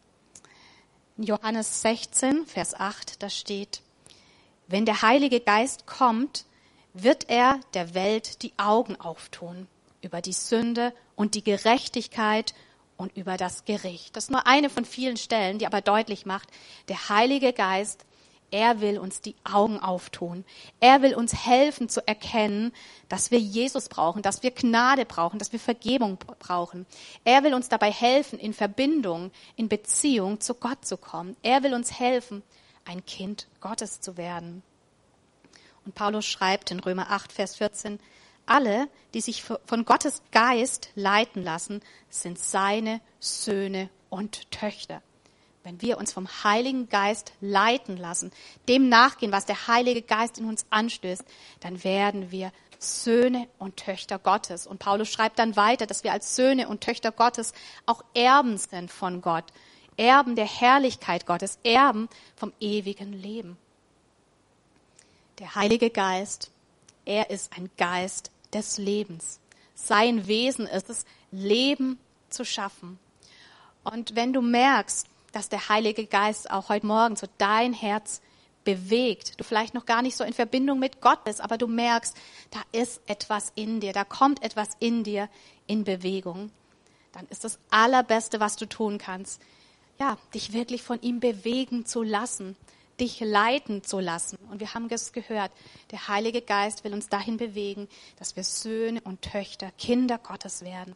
In 1.17 1.23
Johannes 1.23 1.81
16, 1.81 2.45
Vers 2.45 2.73
8, 2.73 3.21
da 3.21 3.29
steht, 3.29 3.81
wenn 4.67 4.85
der 4.85 5.01
Heilige 5.01 5.39
Geist 5.39 5.85
kommt, 5.85 6.45
wird 6.93 7.29
er 7.29 7.59
der 7.73 7.93
Welt 7.93 8.41
die 8.41 8.53
Augen 8.57 8.99
auftun 8.99 9.67
über 10.01 10.21
die 10.21 10.33
Sünde 10.33 10.93
und 11.15 11.35
die 11.35 11.43
Gerechtigkeit 11.43 12.53
und 12.97 13.15
über 13.17 13.37
das 13.37 13.65
Gericht. 13.65 14.15
Das 14.15 14.25
ist 14.25 14.31
nur 14.31 14.47
eine 14.47 14.69
von 14.69 14.85
vielen 14.85 15.17
Stellen, 15.17 15.59
die 15.59 15.65
aber 15.65 15.81
deutlich 15.81 16.25
macht, 16.25 16.49
der 16.87 17.09
Heilige 17.09 17.53
Geist, 17.53 18.05
er 18.51 18.81
will 18.81 18.99
uns 18.99 19.21
die 19.21 19.35
Augen 19.43 19.79
auftun. 19.79 20.43
Er 20.79 21.01
will 21.01 21.15
uns 21.15 21.33
helfen 21.45 21.87
zu 21.87 22.05
erkennen, 22.05 22.73
dass 23.07 23.31
wir 23.31 23.39
Jesus 23.39 23.87
brauchen, 23.87 24.21
dass 24.21 24.43
wir 24.43 24.51
Gnade 24.51 25.05
brauchen, 25.05 25.39
dass 25.39 25.53
wir 25.53 25.59
Vergebung 25.59 26.17
brauchen. 26.17 26.85
Er 27.23 27.43
will 27.43 27.53
uns 27.53 27.69
dabei 27.69 27.91
helfen, 27.91 28.37
in 28.37 28.53
Verbindung, 28.53 29.31
in 29.55 29.69
Beziehung 29.69 30.41
zu 30.41 30.53
Gott 30.53 30.85
zu 30.85 30.97
kommen. 30.97 31.37
Er 31.41 31.63
will 31.63 31.73
uns 31.73 31.97
helfen, 31.97 32.43
ein 32.83 33.05
Kind 33.05 33.47
Gottes 33.61 34.01
zu 34.01 34.17
werden. 34.17 34.63
Und 35.85 35.95
Paulus 35.95 36.25
schreibt 36.25 36.71
in 36.71 36.79
Römer 36.79 37.09
8, 37.09 37.31
Vers 37.31 37.55
14, 37.55 37.99
alle, 38.45 38.89
die 39.13 39.21
sich 39.21 39.43
von 39.43 39.85
Gottes 39.85 40.21
Geist 40.31 40.89
leiten 40.95 41.43
lassen, 41.43 41.81
sind 42.09 42.37
seine 42.37 42.99
Söhne 43.19 43.89
und 44.09 44.51
Töchter. 44.51 45.01
Wenn 45.63 45.81
wir 45.81 45.97
uns 45.97 46.11
vom 46.11 46.27
Heiligen 46.43 46.89
Geist 46.89 47.33
leiten 47.39 47.97
lassen, 47.97 48.31
dem 48.67 48.89
nachgehen, 48.89 49.31
was 49.31 49.45
der 49.45 49.67
Heilige 49.67 50.01
Geist 50.01 50.39
in 50.39 50.45
uns 50.45 50.65
anstößt, 50.71 51.23
dann 51.59 51.83
werden 51.83 52.31
wir 52.31 52.51
Söhne 52.79 53.47
und 53.59 53.77
Töchter 53.77 54.17
Gottes. 54.17 54.65
Und 54.65 54.79
Paulus 54.79 55.09
schreibt 55.09 55.37
dann 55.37 55.55
weiter, 55.55 55.85
dass 55.85 56.03
wir 56.03 56.11
als 56.11 56.35
Söhne 56.35 56.67
und 56.67 56.81
Töchter 56.81 57.11
Gottes 57.11 57.53
auch 57.85 58.03
Erben 58.15 58.57
sind 58.57 58.91
von 58.91 59.21
Gott. 59.21 59.45
Erben 59.97 60.35
der 60.35 60.47
Herrlichkeit 60.47 61.27
Gottes, 61.27 61.59
Erben 61.63 62.09
vom 62.35 62.51
ewigen 62.59 63.13
Leben. 63.13 63.57
Der 65.37 65.53
Heilige 65.53 65.91
Geist, 65.91 66.51
er 67.05 67.29
ist 67.29 67.55
ein 67.55 67.69
Geist 67.77 68.31
des 68.51 68.79
Lebens. 68.79 69.39
Sein 69.75 70.27
Wesen 70.27 70.65
ist 70.65 70.89
es, 70.89 71.05
Leben 71.31 71.99
zu 72.29 72.45
schaffen. 72.45 72.99
Und 73.83 74.15
wenn 74.15 74.33
du 74.33 74.41
merkst, 74.41 75.07
dass 75.31 75.49
der 75.49 75.69
Heilige 75.69 76.05
Geist 76.05 76.49
auch 76.51 76.69
heute 76.69 76.85
Morgen 76.85 77.15
so 77.15 77.27
dein 77.37 77.73
Herz 77.73 78.21
bewegt, 78.63 79.39
du 79.39 79.43
vielleicht 79.43 79.73
noch 79.73 79.85
gar 79.85 80.01
nicht 80.01 80.15
so 80.15 80.23
in 80.23 80.33
Verbindung 80.33 80.79
mit 80.79 81.01
Gott 81.01 81.23
bist, 81.23 81.41
aber 81.41 81.57
du 81.57 81.67
merkst, 81.67 82.15
da 82.51 82.61
ist 82.71 83.01
etwas 83.07 83.51
in 83.55 83.79
dir, 83.79 83.93
da 83.93 84.03
kommt 84.03 84.43
etwas 84.43 84.69
in 84.79 85.03
dir 85.03 85.29
in 85.67 85.83
Bewegung, 85.83 86.51
dann 87.11 87.27
ist 87.27 87.43
das 87.43 87.59
Allerbeste, 87.69 88.39
was 88.39 88.55
du 88.55 88.67
tun 88.67 88.97
kannst, 88.97 89.41
ja, 89.99 90.17
dich 90.33 90.53
wirklich 90.53 90.83
von 90.83 91.01
ihm 91.01 91.19
bewegen 91.19 91.85
zu 91.85 92.03
lassen, 92.03 92.55
dich 92.99 93.19
leiten 93.19 93.83
zu 93.83 93.99
lassen. 93.99 94.37
Und 94.51 94.59
wir 94.59 94.73
haben 94.73 94.87
es 94.89 95.11
gehört, 95.11 95.51
der 95.91 96.07
Heilige 96.07 96.41
Geist 96.41 96.83
will 96.83 96.93
uns 96.93 97.09
dahin 97.09 97.37
bewegen, 97.37 97.87
dass 98.17 98.35
wir 98.35 98.43
Söhne 98.43 99.01
und 99.01 99.21
Töchter, 99.21 99.71
Kinder 99.77 100.17
Gottes 100.17 100.63
werden. 100.63 100.95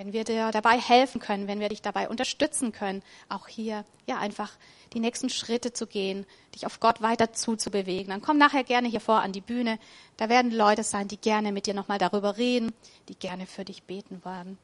Wenn 0.00 0.14
wir 0.14 0.24
dir 0.24 0.50
dabei 0.50 0.78
helfen 0.80 1.20
können, 1.20 1.46
wenn 1.46 1.60
wir 1.60 1.68
dich 1.68 1.82
dabei 1.82 2.08
unterstützen 2.08 2.72
können, 2.72 3.02
auch 3.28 3.48
hier, 3.48 3.84
ja, 4.06 4.16
einfach 4.16 4.50
die 4.94 4.98
nächsten 4.98 5.28
Schritte 5.28 5.74
zu 5.74 5.86
gehen, 5.86 6.24
dich 6.54 6.64
auf 6.64 6.80
Gott 6.80 7.02
weiter 7.02 7.34
zuzubewegen, 7.34 8.08
dann 8.08 8.22
komm 8.22 8.38
nachher 8.38 8.64
gerne 8.64 8.88
hier 8.88 9.02
vor 9.02 9.20
an 9.20 9.32
die 9.32 9.42
Bühne. 9.42 9.78
Da 10.16 10.30
werden 10.30 10.52
Leute 10.52 10.84
sein, 10.84 11.06
die 11.06 11.18
gerne 11.18 11.52
mit 11.52 11.66
dir 11.66 11.74
nochmal 11.74 11.98
darüber 11.98 12.38
reden, 12.38 12.72
die 13.10 13.14
gerne 13.14 13.44
für 13.44 13.66
dich 13.66 13.82
beten 13.82 14.24
werden. 14.24 14.56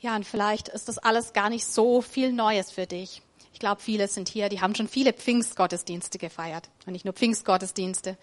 Ja, 0.00 0.16
und 0.16 0.26
vielleicht 0.26 0.66
ist 0.66 0.88
das 0.88 0.98
alles 0.98 1.32
gar 1.32 1.48
nicht 1.48 1.64
so 1.64 2.02
viel 2.02 2.32
Neues 2.32 2.72
für 2.72 2.88
dich. 2.88 3.22
Ich 3.52 3.60
glaube, 3.60 3.80
viele 3.80 4.08
sind 4.08 4.28
hier, 4.28 4.48
die 4.48 4.60
haben 4.60 4.74
schon 4.74 4.88
viele 4.88 5.12
Pfingstgottesdienste 5.12 6.18
gefeiert. 6.18 6.70
Und 6.86 6.92
nicht 6.92 7.04
nur 7.04 7.14
Pfingstgottesdienste, 7.14 8.16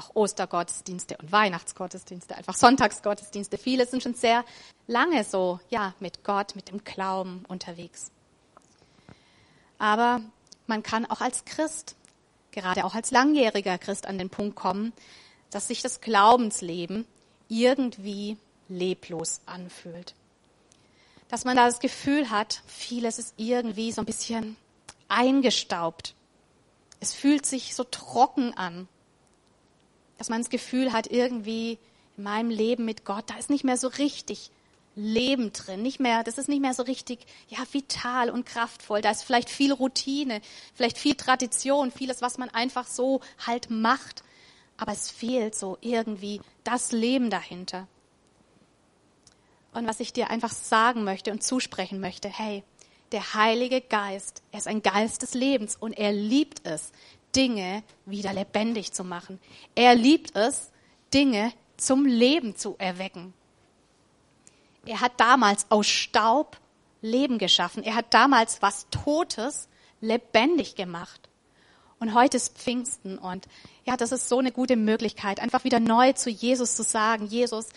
auch 0.00 0.14
Ostergottesdienste 0.14 1.16
und 1.18 1.30
Weihnachtsgottesdienste, 1.30 2.36
einfach 2.36 2.56
Sonntagsgottesdienste. 2.56 3.58
Viele 3.58 3.86
sind 3.86 4.02
schon 4.02 4.14
sehr 4.14 4.44
lange 4.86 5.24
so, 5.24 5.60
ja, 5.68 5.94
mit 6.00 6.24
Gott, 6.24 6.56
mit 6.56 6.68
dem 6.68 6.82
Glauben 6.84 7.44
unterwegs. 7.48 8.10
Aber 9.78 10.20
man 10.66 10.82
kann 10.82 11.06
auch 11.06 11.20
als 11.20 11.44
Christ, 11.44 11.96
gerade 12.50 12.84
auch 12.84 12.94
als 12.94 13.10
langjähriger 13.10 13.78
Christ 13.78 14.06
an 14.06 14.18
den 14.18 14.30
Punkt 14.30 14.56
kommen, 14.56 14.92
dass 15.50 15.68
sich 15.68 15.82
das 15.82 16.00
Glaubensleben 16.00 17.06
irgendwie 17.48 18.36
leblos 18.68 19.40
anfühlt 19.46 20.14
dass 21.30 21.44
man 21.44 21.56
da 21.56 21.66
das 21.66 21.78
Gefühl 21.78 22.28
hat, 22.30 22.60
vieles 22.66 23.18
ist 23.18 23.34
irgendwie 23.36 23.92
so 23.92 24.02
ein 24.02 24.06
bisschen 24.06 24.56
eingestaubt. 25.08 26.14
Es 26.98 27.14
fühlt 27.14 27.46
sich 27.46 27.74
so 27.74 27.84
trocken 27.84 28.52
an. 28.54 28.88
Dass 30.20 30.28
man 30.28 30.42
das 30.42 30.50
Gefühl 30.50 30.92
hat, 30.92 31.06
irgendwie 31.06 31.78
in 32.18 32.24
meinem 32.24 32.50
Leben 32.50 32.84
mit 32.84 33.06
Gott, 33.06 33.24
da 33.28 33.38
ist 33.38 33.48
nicht 33.48 33.64
mehr 33.64 33.78
so 33.78 33.88
richtig 33.88 34.50
Leben 34.94 35.50
drin, 35.54 35.80
nicht 35.80 35.98
mehr, 35.98 36.22
das 36.24 36.36
ist 36.36 36.46
nicht 36.46 36.60
mehr 36.60 36.74
so 36.74 36.82
richtig, 36.82 37.20
ja, 37.48 37.60
vital 37.72 38.28
und 38.28 38.44
kraftvoll. 38.44 39.00
Da 39.00 39.12
ist 39.12 39.22
vielleicht 39.22 39.48
viel 39.48 39.72
Routine, 39.72 40.42
vielleicht 40.74 40.98
viel 40.98 41.14
Tradition, 41.14 41.90
vieles, 41.90 42.20
was 42.20 42.36
man 42.36 42.50
einfach 42.50 42.86
so 42.86 43.22
halt 43.46 43.70
macht. 43.70 44.22
Aber 44.76 44.92
es 44.92 45.10
fehlt 45.10 45.54
so 45.54 45.78
irgendwie 45.80 46.42
das 46.64 46.92
Leben 46.92 47.30
dahinter. 47.30 47.88
Und 49.72 49.86
was 49.86 50.00
ich 50.00 50.12
dir 50.12 50.28
einfach 50.28 50.52
sagen 50.52 51.02
möchte 51.02 51.30
und 51.32 51.42
zusprechen 51.42 51.98
möchte, 51.98 52.28
hey, 52.28 52.62
der 53.12 53.32
Heilige 53.32 53.80
Geist, 53.80 54.42
er 54.52 54.58
ist 54.58 54.68
ein 54.68 54.82
Geist 54.82 55.22
des 55.22 55.32
Lebens 55.32 55.76
und 55.76 55.94
er 55.94 56.12
liebt 56.12 56.60
es, 56.66 56.92
Dinge 57.34 57.82
wieder 58.06 58.32
lebendig 58.32 58.92
zu 58.92 59.04
machen. 59.04 59.40
Er 59.74 59.94
liebt 59.94 60.36
es, 60.36 60.70
Dinge 61.12 61.52
zum 61.76 62.06
Leben 62.06 62.56
zu 62.56 62.76
erwecken. 62.78 63.34
Er 64.86 65.00
hat 65.00 65.12
damals 65.18 65.66
aus 65.68 65.86
Staub 65.86 66.58
Leben 67.02 67.38
geschaffen. 67.38 67.82
Er 67.82 67.94
hat 67.94 68.12
damals 68.12 68.62
was 68.62 68.86
Totes 68.90 69.68
lebendig 70.00 70.74
gemacht. 70.74 71.28
Und 71.98 72.14
heute 72.14 72.38
ist 72.38 72.56
Pfingsten 72.56 73.18
und 73.18 73.46
ja, 73.84 73.96
das 73.96 74.10
ist 74.10 74.28
so 74.28 74.38
eine 74.38 74.52
gute 74.52 74.76
Möglichkeit, 74.76 75.38
einfach 75.38 75.64
wieder 75.64 75.80
neu 75.80 76.14
zu 76.14 76.30
Jesus 76.30 76.74
zu 76.74 76.82
sagen, 76.82 77.26
Jesus, 77.26 77.68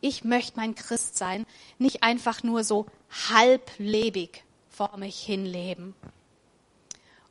ich 0.00 0.24
möchte 0.24 0.58
mein 0.58 0.74
Christ 0.74 1.16
sein, 1.16 1.46
nicht 1.78 2.02
einfach 2.02 2.42
nur 2.42 2.64
so 2.64 2.86
halblebig 3.30 4.42
vor 4.68 4.96
mich 4.96 5.20
hinleben. 5.20 5.94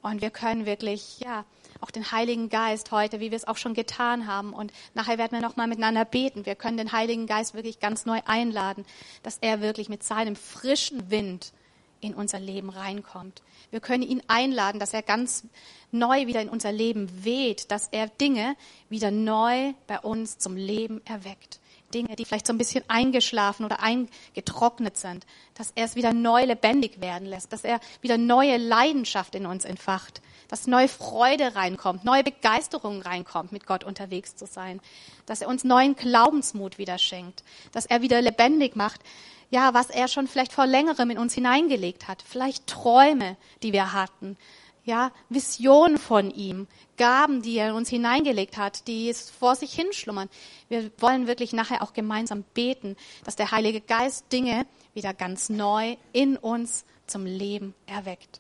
Und 0.01 0.21
wir 0.21 0.29
können 0.29 0.65
wirklich, 0.65 1.19
ja, 1.19 1.43
auch 1.81 1.91
den 1.91 2.11
Heiligen 2.11 2.49
Geist 2.49 2.91
heute, 2.91 3.19
wie 3.19 3.31
wir 3.31 3.35
es 3.35 3.47
auch 3.47 3.57
schon 3.57 3.73
getan 3.73 4.27
haben. 4.27 4.53
Und 4.53 4.71
nachher 4.93 5.17
werden 5.17 5.33
wir 5.33 5.41
nochmal 5.41 5.67
miteinander 5.67 6.05
beten. 6.05 6.45
Wir 6.45 6.55
können 6.55 6.77
den 6.77 6.91
Heiligen 6.91 7.27
Geist 7.27 7.53
wirklich 7.53 7.79
ganz 7.79 8.05
neu 8.05 8.19
einladen, 8.25 8.85
dass 9.23 9.37
er 9.39 9.61
wirklich 9.61 9.89
mit 9.89 10.03
seinem 10.03 10.35
frischen 10.35 11.09
Wind 11.09 11.53
in 11.99 12.13
unser 12.13 12.39
Leben 12.39 12.69
reinkommt. 12.69 13.41
Wir 13.71 13.79
können 13.79 14.03
ihn 14.03 14.21
einladen, 14.27 14.79
dass 14.79 14.93
er 14.93 15.01
ganz 15.01 15.43
neu 15.91 16.27
wieder 16.27 16.41
in 16.41 16.49
unser 16.49 16.71
Leben 16.71 17.23
weht, 17.23 17.71
dass 17.71 17.87
er 17.87 18.07
Dinge 18.07 18.55
wieder 18.89 19.11
neu 19.11 19.73
bei 19.87 19.99
uns 19.99 20.37
zum 20.37 20.55
Leben 20.55 21.01
erweckt. 21.05 21.59
Dinge, 21.93 22.15
die 22.15 22.25
vielleicht 22.25 22.47
so 22.47 22.53
ein 22.53 22.57
bisschen 22.57 22.83
eingeschlafen 22.89 23.65
oder 23.65 23.81
eingetrocknet 23.81 24.97
sind, 24.97 25.25
dass 25.53 25.71
er 25.75 25.85
es 25.85 25.95
wieder 25.95 26.13
neu 26.13 26.43
lebendig 26.43 26.99
werden 26.99 27.25
lässt, 27.25 27.53
dass 27.53 27.63
er 27.63 27.79
wieder 28.01 28.17
neue 28.17 28.57
Leidenschaft 28.57 29.35
in 29.35 29.45
uns 29.45 29.63
entfacht, 29.63 30.21
dass 30.47 30.67
neue 30.67 30.87
Freude 30.87 31.55
reinkommt, 31.55 32.05
neue 32.05 32.23
Begeisterung 32.23 33.01
reinkommt, 33.01 33.51
mit 33.51 33.65
Gott 33.65 33.83
unterwegs 33.83 34.35
zu 34.35 34.45
sein, 34.45 34.79
dass 35.25 35.41
er 35.41 35.47
uns 35.47 35.63
neuen 35.63 35.95
Glaubensmut 35.95 36.77
wieder 36.77 36.97
schenkt, 36.97 37.43
dass 37.71 37.85
er 37.85 38.01
wieder 38.01 38.21
lebendig 38.21 38.75
macht, 38.75 39.01
ja, 39.49 39.73
was 39.73 39.89
er 39.89 40.07
schon 40.07 40.27
vielleicht 40.27 40.51
vor 40.51 40.65
längerem 40.65 41.09
in 41.09 41.17
uns 41.17 41.33
hineingelegt 41.33 42.07
hat, 42.07 42.21
vielleicht 42.21 42.67
Träume, 42.67 43.37
die 43.63 43.73
wir 43.73 43.93
hatten, 43.93 44.37
ja, 44.83 45.11
Visionen 45.29 45.97
von 45.97 46.31
ihm, 46.31 46.67
Gaben, 46.95 47.41
die 47.41 47.57
er 47.57 47.69
in 47.69 47.75
uns 47.75 47.89
hineingelegt 47.89 48.57
hat, 48.57 48.87
die 48.87 49.13
vor 49.13 49.55
sich 49.55 49.73
hinschlummern. 49.73 50.29
Wir 50.69 50.89
wollen 50.99 51.27
wirklich 51.27 51.51
nachher 51.51 51.83
auch 51.83 51.93
gemeinsam 51.93 52.43
beten, 52.53 52.95
dass 53.25 53.35
der 53.35 53.51
Heilige 53.51 53.81
Geist 53.81 54.31
Dinge 54.31 54.65
wieder 54.93 55.13
ganz 55.13 55.49
neu 55.49 55.97
in 56.13 56.37
uns 56.37 56.85
zum 57.05 57.25
Leben 57.25 57.73
erweckt. 57.85 58.39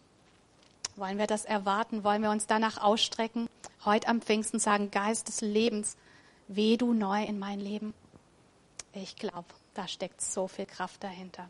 Wollen 0.97 1.19
wir 1.19 1.27
das 1.27 1.45
erwarten? 1.45 2.03
Wollen 2.03 2.23
wir 2.23 2.31
uns 2.31 2.47
danach 2.47 2.81
ausstrecken? 2.81 3.47
Heute 3.85 4.07
am 4.07 4.19
Pfingsten 4.19 4.59
sagen, 4.59 4.89
Geist 4.89 5.27
des 5.27 5.41
Lebens, 5.41 5.95
weh 6.47 6.75
du 6.75 6.91
neu 6.91 7.23
in 7.23 7.37
mein 7.37 7.59
Leben. 7.59 7.93
Ich 8.93 9.15
glaube, 9.15 9.45
da 9.75 9.87
steckt 9.87 10.21
so 10.21 10.47
viel 10.47 10.65
Kraft 10.65 11.03
dahinter. 11.03 11.47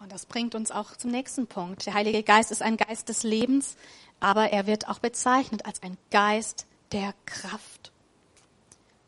Und 0.00 0.10
das 0.10 0.24
bringt 0.24 0.54
uns 0.54 0.70
auch 0.70 0.96
zum 0.96 1.10
nächsten 1.10 1.46
Punkt. 1.46 1.84
Der 1.84 1.92
Heilige 1.92 2.22
Geist 2.22 2.52
ist 2.52 2.62
ein 2.62 2.78
Geist 2.78 3.10
des 3.10 3.22
Lebens, 3.22 3.76
aber 4.18 4.50
er 4.50 4.66
wird 4.66 4.88
auch 4.88 5.00
bezeichnet 5.00 5.66
als 5.66 5.82
ein 5.82 5.98
Geist 6.10 6.66
der 6.92 7.12
Kraft. 7.26 7.92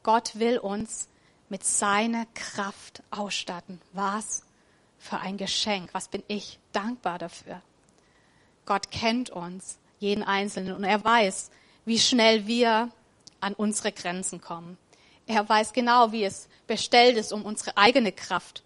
Gott 0.02 0.38
will 0.38 0.58
uns 0.58 1.08
mit 1.48 1.64
seiner 1.64 2.26
Kraft 2.34 3.02
ausstatten. 3.10 3.80
Was 3.94 4.42
für 5.00 5.18
ein 5.18 5.36
Geschenk. 5.36 5.90
Was 5.92 6.06
bin 6.06 6.22
ich 6.28 6.60
dankbar 6.70 7.18
dafür. 7.18 7.60
Gott 8.66 8.92
kennt 8.92 9.30
uns, 9.30 9.78
jeden 9.98 10.22
Einzelnen, 10.22 10.76
und 10.76 10.84
er 10.84 11.02
weiß, 11.02 11.50
wie 11.84 11.98
schnell 11.98 12.46
wir 12.46 12.90
an 13.40 13.54
unsere 13.54 13.90
Grenzen 13.90 14.40
kommen. 14.40 14.78
Er 15.26 15.48
weiß 15.48 15.72
genau, 15.72 16.12
wie 16.12 16.22
es 16.22 16.48
bestellt 16.68 17.16
ist 17.16 17.32
um 17.32 17.42
unsere 17.42 17.76
eigene 17.76 18.12
Kraft 18.12 18.62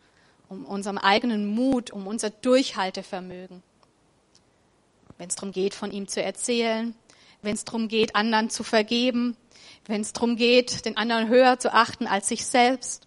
um 0.49 0.64
unseren 0.64 0.99
eigenen 0.99 1.47
Mut, 1.47 1.91
um 1.91 2.07
unser 2.07 2.31
Durchhaltevermögen. 2.31 3.62
Wenn 5.19 5.29
es 5.29 5.37
darum 5.37 5.53
geht, 5.53 5.75
von 5.75 5.91
ihm 5.91 6.09
zu 6.09 6.23
erzählen, 6.23 6.95
wenn 7.43 7.55
es 7.55 7.64
darum 7.64 7.88
geht, 7.88 8.17
anderen 8.17 8.50
zu 8.50 8.62
vergeben, 8.62 9.37
wenn 9.87 10.00
es 10.00 10.12
darum 10.12 10.37
geht, 10.37 10.85
den 10.87 10.97
anderen 10.97 11.29
höher 11.29 11.59
zu 11.59 11.73
achten 11.73 12.07
als 12.07 12.29
sich 12.29 12.47
selbst, 12.47 13.03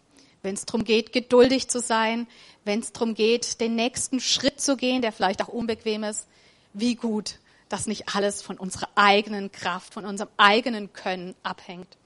wenn 0.48 0.56
es 0.56 0.66
darum 0.66 0.86
geht, 0.86 1.12
geduldig 1.12 1.68
zu 1.68 1.82
sein, 1.82 2.26
wenn 2.64 2.80
es 2.80 2.94
darum 2.94 3.16
geht, 3.16 3.60
den 3.60 3.76
nächsten 3.76 4.22
Schritt 4.22 4.62
zu 4.62 4.78
gehen, 4.78 5.02
der 5.02 5.12
vielleicht 5.12 5.44
auch 5.44 5.50
unbequem 5.50 6.06
ist, 6.06 6.26
wie 6.72 6.96
gut, 6.96 7.40
dass 7.68 7.86
nicht 7.86 8.16
alles 8.16 8.42
von 8.42 8.58
unserer 8.58 8.88
eigenen 8.96 9.52
Kraft, 9.52 9.94
von 9.94 10.06
unserem 10.06 10.30
eigenen 10.38 10.94
Können 10.94 11.36
abhängt. 11.44 11.98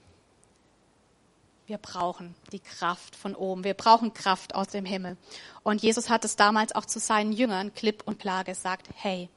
Wir 1.68 1.78
brauchen 1.78 2.34
die 2.50 2.58
Kraft 2.58 3.14
von 3.14 3.36
oben. 3.36 3.62
Wir 3.62 3.74
brauchen 3.74 4.12
Kraft 4.12 4.56
aus 4.56 4.66
dem 4.66 4.84
Himmel. 4.84 5.16
Und 5.62 5.80
Jesus 5.80 6.10
hat 6.10 6.24
es 6.24 6.34
damals 6.34 6.74
auch 6.74 6.84
zu 6.84 6.98
seinen 6.98 7.32
Jüngern 7.32 7.72
klipp 7.74 8.02
und 8.06 8.18
klar 8.18 8.42
gesagt, 8.42 8.88
hey, 8.96 9.28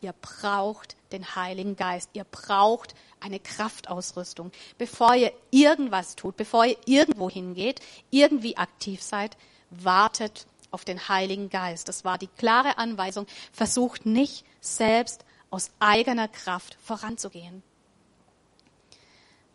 ihr 0.00 0.14
braucht 0.22 0.96
den 1.12 1.36
Heiligen 1.36 1.76
Geist. 1.76 2.08
Ihr 2.14 2.24
braucht 2.24 2.94
eine 3.24 3.40
Kraftausrüstung. 3.40 4.52
Bevor 4.78 5.14
ihr 5.14 5.32
irgendwas 5.50 6.14
tut, 6.14 6.36
bevor 6.36 6.66
ihr 6.66 6.76
irgendwo 6.84 7.30
hingeht, 7.30 7.80
irgendwie 8.10 8.56
aktiv 8.56 9.02
seid, 9.02 9.36
wartet 9.70 10.46
auf 10.70 10.84
den 10.84 11.08
Heiligen 11.08 11.50
Geist. 11.50 11.88
Das 11.88 12.04
war 12.04 12.18
die 12.18 12.26
klare 12.26 12.78
Anweisung. 12.78 13.26
Versucht 13.52 14.06
nicht 14.06 14.44
selbst 14.60 15.24
aus 15.50 15.70
eigener 15.78 16.28
Kraft 16.28 16.76
voranzugehen. 16.82 17.62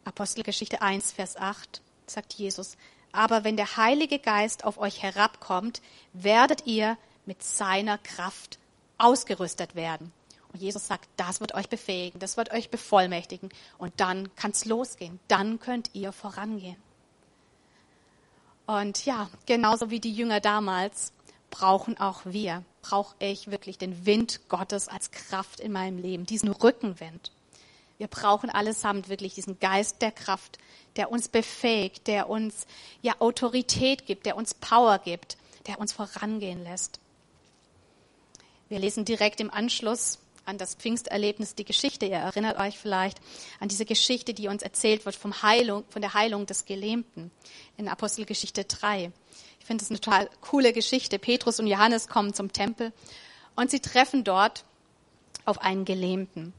Apostelgeschichte 0.05 0.81
1, 0.81 1.11
Vers 1.11 1.37
8 1.37 1.81
sagt 2.07 2.33
Jesus. 2.33 2.77
Aber 3.11 3.43
wenn 3.43 3.57
der 3.57 3.77
Heilige 3.77 4.19
Geist 4.19 4.63
auf 4.63 4.77
euch 4.77 5.03
herabkommt, 5.03 5.81
werdet 6.13 6.65
ihr 6.65 6.97
mit 7.25 7.43
seiner 7.43 7.97
Kraft 7.97 8.59
ausgerüstet 8.97 9.75
werden. 9.75 10.11
Und 10.51 10.61
Jesus 10.61 10.87
sagt, 10.87 11.07
das 11.17 11.41
wird 11.41 11.53
euch 11.53 11.69
befähigen, 11.69 12.19
das 12.19 12.37
wird 12.37 12.51
euch 12.51 12.69
bevollmächtigen. 12.69 13.49
Und 13.77 13.93
dann 13.97 14.33
kann 14.35 14.51
es 14.51 14.65
losgehen. 14.65 15.19
Dann 15.27 15.59
könnt 15.59 15.91
ihr 15.93 16.11
vorangehen. 16.11 16.77
Und 18.65 19.05
ja, 19.05 19.29
genauso 19.45 19.89
wie 19.89 19.99
die 19.99 20.13
Jünger 20.13 20.39
damals 20.39 21.11
brauchen 21.49 21.99
auch 21.99 22.21
wir, 22.25 22.63
brauche 22.81 23.15
ich 23.19 23.49
wirklich 23.49 23.77
den 23.77 24.05
Wind 24.05 24.41
Gottes 24.49 24.87
als 24.87 25.11
Kraft 25.11 25.59
in 25.59 25.71
meinem 25.71 25.97
Leben, 25.97 26.25
diesen 26.25 26.49
Rückenwind. 26.49 27.31
Wir 27.97 28.07
brauchen 28.07 28.49
allesamt 28.49 29.09
wirklich 29.09 29.33
diesen 29.33 29.59
Geist 29.59 30.01
der 30.01 30.11
Kraft, 30.11 30.57
der 30.95 31.11
uns 31.11 31.27
befähigt, 31.27 32.07
der 32.07 32.29
uns 32.29 32.65
ja 33.01 33.15
Autorität 33.19 34.05
gibt, 34.05 34.25
der 34.25 34.37
uns 34.37 34.53
Power 34.53 34.99
gibt, 34.99 35.37
der 35.67 35.79
uns 35.79 35.91
vorangehen 35.91 36.63
lässt. 36.63 36.99
Wir 38.69 38.79
lesen 38.79 39.03
direkt 39.03 39.41
im 39.41 39.51
Anschluss 39.51 40.19
an 40.49 40.57
das 40.57 40.75
Pfingsterlebnis 40.75 41.53
die 41.53 41.63
Geschichte. 41.63 42.07
Ihr 42.07 42.17
erinnert 42.17 42.59
euch 42.59 42.77
vielleicht 42.77 43.19
an 43.59 43.69
diese 43.69 43.85
Geschichte, 43.85 44.33
die 44.33 44.47
uns 44.47 44.63
erzählt 44.63 45.05
wird 45.05 45.15
vom 45.15 45.43
Heilung, 45.43 45.85
von 45.89 46.01
der 46.01 46.15
Heilung 46.15 46.47
des 46.47 46.65
Gelähmten 46.65 47.31
in 47.77 47.87
Apostelgeschichte 47.87 48.65
3. 48.65 49.11
Ich 49.59 49.65
finde 49.65 49.83
es 49.83 49.91
eine 49.91 49.99
total 49.99 50.29
coole 50.41 50.73
Geschichte. 50.73 51.19
Petrus 51.19 51.59
und 51.59 51.67
Johannes 51.67 52.07
kommen 52.07 52.33
zum 52.33 52.51
Tempel 52.51 52.91
und 53.55 53.69
sie 53.69 53.79
treffen 53.79 54.23
dort 54.23 54.65
auf 55.45 55.61
einen 55.61 55.85
Gelähmten. 55.85 56.53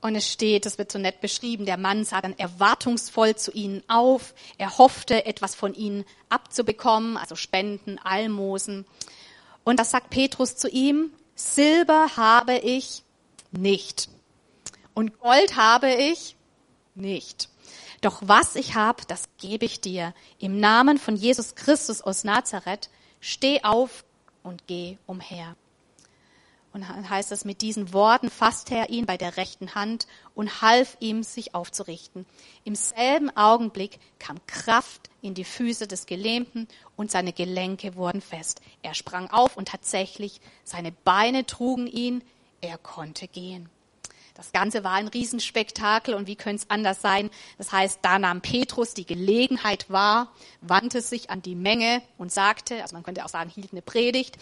Und 0.00 0.14
es 0.14 0.32
steht, 0.32 0.64
das 0.64 0.78
wird 0.78 0.90
so 0.90 0.98
nett 0.98 1.20
beschrieben, 1.20 1.66
der 1.66 1.76
Mann 1.76 2.06
sah 2.06 2.22
dann 2.22 2.38
erwartungsvoll 2.38 3.36
zu 3.36 3.52
ihnen 3.52 3.82
auf. 3.88 4.32
Er 4.56 4.78
hoffte, 4.78 5.26
etwas 5.26 5.54
von 5.54 5.74
ihnen 5.74 6.06
abzubekommen, 6.30 7.18
also 7.18 7.36
Spenden, 7.36 7.98
Almosen. 7.98 8.86
Und 9.64 9.78
das 9.78 9.90
sagt 9.90 10.08
Petrus 10.08 10.56
zu 10.56 10.70
ihm, 10.70 11.12
Silber 11.40 12.16
habe 12.16 12.58
ich 12.58 13.04
nicht. 13.50 14.08
Und 14.94 15.18
Gold 15.18 15.56
habe 15.56 15.92
ich 15.92 16.36
nicht. 16.94 17.48
Doch 18.00 18.22
was 18.22 18.56
ich 18.56 18.74
habe, 18.74 19.02
das 19.06 19.28
gebe 19.38 19.64
ich 19.64 19.80
dir. 19.80 20.14
Im 20.38 20.58
Namen 20.58 20.98
von 20.98 21.16
Jesus 21.16 21.54
Christus 21.54 22.00
aus 22.02 22.24
Nazareth, 22.24 22.90
steh 23.20 23.62
auf 23.62 24.04
und 24.42 24.66
geh 24.66 24.96
umher. 25.06 25.56
Und 26.72 26.82
dann 26.82 27.10
heißt 27.10 27.32
es, 27.32 27.44
mit 27.44 27.62
diesen 27.62 27.92
Worten 27.92 28.30
fasste 28.30 28.76
er 28.76 28.90
ihn 28.90 29.04
bei 29.04 29.16
der 29.16 29.36
rechten 29.36 29.74
Hand 29.74 30.06
und 30.34 30.62
half 30.62 30.96
ihm, 31.00 31.22
sich 31.24 31.54
aufzurichten. 31.54 32.26
Im 32.64 32.76
selben 32.76 33.36
Augenblick 33.36 33.98
kam 34.20 34.38
Kraft 34.46 35.10
in 35.20 35.34
die 35.34 35.44
Füße 35.44 35.88
des 35.88 36.06
Gelähmten 36.06 36.68
und 36.96 37.10
seine 37.10 37.32
Gelenke 37.32 37.96
wurden 37.96 38.20
fest. 38.20 38.60
Er 38.82 38.94
sprang 38.94 39.30
auf 39.30 39.56
und 39.56 39.68
tatsächlich, 39.68 40.40
seine 40.62 40.92
Beine 40.92 41.44
trugen 41.44 41.88
ihn, 41.88 42.22
er 42.60 42.78
konnte 42.78 43.26
gehen. 43.26 43.68
Das 44.34 44.52
Ganze 44.52 44.84
war 44.84 44.92
ein 44.92 45.08
Riesenspektakel 45.08 46.14
und 46.14 46.26
wie 46.26 46.36
könnte 46.36 46.62
es 46.62 46.70
anders 46.70 47.02
sein? 47.02 47.30
Das 47.58 47.72
heißt, 47.72 48.00
da 48.02 48.18
nahm 48.18 48.40
Petrus 48.40 48.94
die 48.94 49.06
Gelegenheit 49.06 49.90
wahr, 49.90 50.32
wandte 50.60 51.00
sich 51.00 51.30
an 51.30 51.42
die 51.42 51.54
Menge 51.54 52.02
und 52.18 52.32
sagte, 52.32 52.82
also 52.82 52.94
man 52.94 53.02
könnte 53.02 53.24
auch 53.24 53.28
sagen, 53.28 53.50
hielt 53.50 53.72
eine 53.72 53.82
Predigt, 53.82 54.38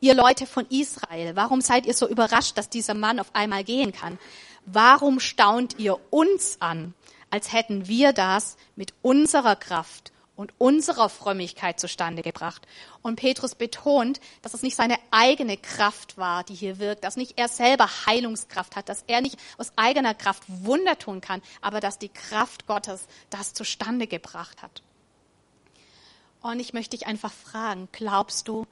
ihr 0.00 0.14
Leute 0.14 0.46
von 0.46 0.66
Israel, 0.68 1.36
warum 1.36 1.60
seid 1.60 1.86
ihr 1.86 1.94
so 1.94 2.08
überrascht, 2.08 2.58
dass 2.58 2.68
dieser 2.68 2.94
Mann 2.94 3.20
auf 3.20 3.34
einmal 3.34 3.64
gehen 3.64 3.92
kann? 3.92 4.18
Warum 4.66 5.20
staunt 5.20 5.78
ihr 5.78 5.98
uns 6.10 6.56
an, 6.60 6.94
als 7.30 7.52
hätten 7.52 7.88
wir 7.88 8.12
das 8.12 8.56
mit 8.76 8.94
unserer 9.02 9.56
Kraft 9.56 10.12
und 10.34 10.52
unserer 10.58 11.08
Frömmigkeit 11.08 11.78
zustande 11.78 12.22
gebracht. 12.22 12.66
Und 13.02 13.16
Petrus 13.16 13.54
betont, 13.54 14.20
dass 14.40 14.54
es 14.54 14.62
nicht 14.62 14.76
seine 14.76 14.96
eigene 15.10 15.56
Kraft 15.56 16.16
war, 16.16 16.42
die 16.44 16.54
hier 16.54 16.78
wirkt, 16.78 17.04
dass 17.04 17.16
nicht 17.16 17.38
er 17.38 17.48
selber 17.48 17.88
Heilungskraft 18.06 18.76
hat, 18.76 18.88
dass 18.88 19.04
er 19.06 19.20
nicht 19.20 19.38
aus 19.58 19.72
eigener 19.76 20.14
Kraft 20.14 20.44
Wunder 20.46 20.98
tun 20.98 21.20
kann, 21.20 21.42
aber 21.60 21.80
dass 21.80 21.98
die 21.98 22.08
Kraft 22.08 22.66
Gottes 22.66 23.06
das 23.30 23.52
zustande 23.52 24.06
gebracht 24.06 24.62
hat. 24.62 24.82
Und 26.40 26.58
ich 26.60 26.72
möchte 26.72 26.96
dich 26.96 27.06
einfach 27.06 27.32
fragen, 27.32 27.88
glaubst 27.92 28.48
du, 28.48 28.66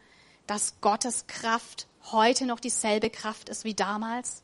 dass 0.46 0.81
Gottes 0.81 1.27
Kraft 1.29 1.87
heute 2.11 2.46
noch 2.46 2.59
dieselbe 2.59 3.11
Kraft 3.11 3.49
ist 3.49 3.64
wie 3.64 3.75
damals? 3.75 4.42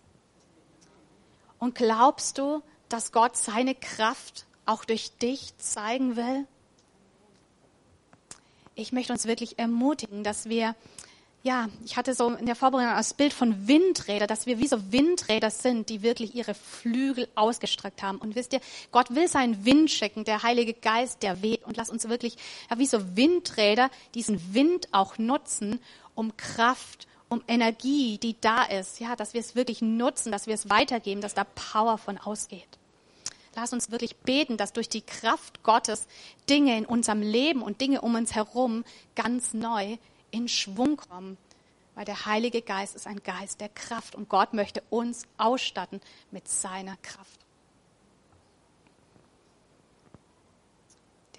Und 1.59 1.75
glaubst 1.75 2.39
du, 2.39 2.63
dass 2.89 3.11
Gott 3.11 3.37
seine 3.37 3.75
Kraft 3.75 4.47
auch 4.67 4.85
durch 4.85 5.17
dich 5.19 5.57
zeigen 5.59 6.17
will? 6.17 6.47
Ich 8.77 8.93
möchte 8.93 9.13
uns 9.13 9.27
wirklich 9.27 9.59
ermutigen, 9.59 10.23
dass 10.23 10.49
wir, 10.49 10.75
ja, 11.43 11.69
ich 11.85 11.97
hatte 11.97 12.15
so 12.15 12.35
in 12.35 12.47
der 12.47 12.55
Vorbereitung 12.55 12.95
das 12.95 13.15
Bild 13.15 13.33
von 13.33 13.67
Windräder, 13.67 14.27
dass 14.27 14.47
wir 14.47 14.59
wie 14.59 14.69
so 14.69 14.93
Windräder 14.93 15.51
sind, 15.51 15.89
die 15.89 16.03
wirklich 16.03 16.35
ihre 16.35 16.55
Flügel 16.55 17.27
ausgestreckt 17.35 18.03
haben. 18.03 18.19
Und 18.19 18.37
wisst 18.37 18.53
ihr, 18.53 18.61
Gott 18.93 19.15
will 19.15 19.29
seinen 19.29 19.65
Wind 19.65 19.91
schicken, 19.91 20.25
der 20.25 20.43
Heilige 20.43 20.75
Geist, 20.75 21.23
der 21.23 21.43
weht. 21.43 21.65
Und 21.65 21.79
lass 21.79 21.91
uns 21.91 22.09
wirklich, 22.09 22.37
ja, 22.71 22.79
wie 22.79 22.87
so 22.87 23.17
Windräder, 23.17 23.91
diesen 24.15 24.55
Wind 24.55 24.89
auch 24.93 25.17
nutzen, 25.17 25.81
um 26.15 26.37
Kraft, 26.37 27.09
um 27.29 27.43
Energie, 27.49 28.19
die 28.19 28.37
da 28.41 28.63
ist, 28.63 29.01
ja, 29.01 29.17
dass 29.17 29.33
wir 29.33 29.41
es 29.41 29.57
wirklich 29.57 29.81
nutzen, 29.81 30.31
dass 30.31 30.47
wir 30.47 30.55
es 30.55 30.69
weitergeben, 30.69 31.21
dass 31.21 31.35
da 31.35 31.45
Power 31.45 31.99
von 31.99 32.19
ausgeht. 32.19 32.79
Lass 33.57 33.73
uns 33.73 33.91
wirklich 33.91 34.17
beten, 34.19 34.59
dass 34.59 34.75
durch 34.75 34.91
die 34.91 35.01
Kraft 35.01 35.63
Gottes 35.63 36.07
Dinge 36.49 36.77
in 36.77 36.85
unserem 36.85 37.23
Leben 37.23 37.63
und 37.63 37.81
Dinge 37.81 38.03
um 38.03 38.15
uns 38.15 38.35
herum 38.35 38.85
ganz 39.15 39.55
neu 39.55 39.97
in 40.31 40.47
Schwung 40.47 40.99
kommen. 40.99 41.39
Weil 41.95 42.05
der 42.05 42.27
Heilige 42.27 42.61
Geist 42.61 42.95
ist 42.95 43.07
ein 43.07 43.23
Geist 43.23 43.63
der 43.63 43.71
Kraft 43.71 44.15
und 44.15 44.29
Gott 44.29 44.53
möchte 44.53 44.83
uns 44.91 45.23
ausstatten 45.39 46.03
mit 46.31 46.47
seiner 46.49 46.99
Kraft. 46.99 47.41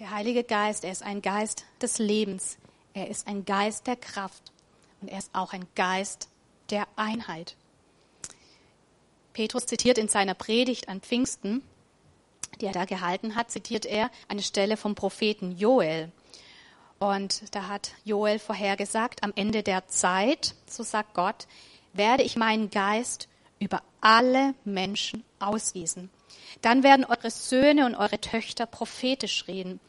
Der 0.00 0.10
Heilige 0.10 0.42
Geist, 0.42 0.82
er 0.82 0.90
ist 0.90 1.04
ein 1.04 1.22
Geist 1.22 1.66
des 1.80 1.98
Lebens. 1.98 2.58
Er 2.94 3.08
ist 3.08 3.28
ein 3.28 3.44
Geist 3.44 3.86
der 3.86 3.96
Kraft 3.96 4.50
und 5.00 5.06
er 5.06 5.18
ist 5.18 5.30
auch 5.34 5.52
ein 5.52 5.68
Geist 5.76 6.28
der 6.70 6.88
Einheit. 6.96 7.56
Petrus 9.34 9.66
zitiert 9.66 9.98
in 9.98 10.08
seiner 10.08 10.34
Predigt 10.34 10.88
an 10.88 11.00
Pfingsten 11.00 11.62
die 12.60 12.66
er 12.66 12.72
da 12.72 12.84
gehalten 12.84 13.34
hat, 13.34 13.50
zitiert 13.50 13.86
er 13.86 14.10
eine 14.28 14.42
Stelle 14.42 14.76
vom 14.76 14.94
Propheten 14.94 15.56
Joel. 15.56 16.10
Und 16.98 17.54
da 17.54 17.68
hat 17.68 17.92
Joel 18.04 18.38
vorhergesagt, 18.38 19.22
am 19.22 19.32
Ende 19.36 19.62
der 19.62 19.86
Zeit, 19.86 20.54
so 20.66 20.82
sagt 20.82 21.14
Gott, 21.14 21.46
werde 21.92 22.22
ich 22.22 22.36
meinen 22.36 22.70
Geist 22.70 23.28
über 23.60 23.82
alle 24.00 24.54
Menschen 24.64 25.24
ausgießen. 25.38 26.10
Dann 26.62 26.82
werden 26.82 27.04
eure 27.04 27.30
Söhne 27.30 27.86
und 27.86 27.94
eure 27.94 28.20
Töchter 28.20 28.66
prophetisch 28.66 29.46
reden. 29.48 29.80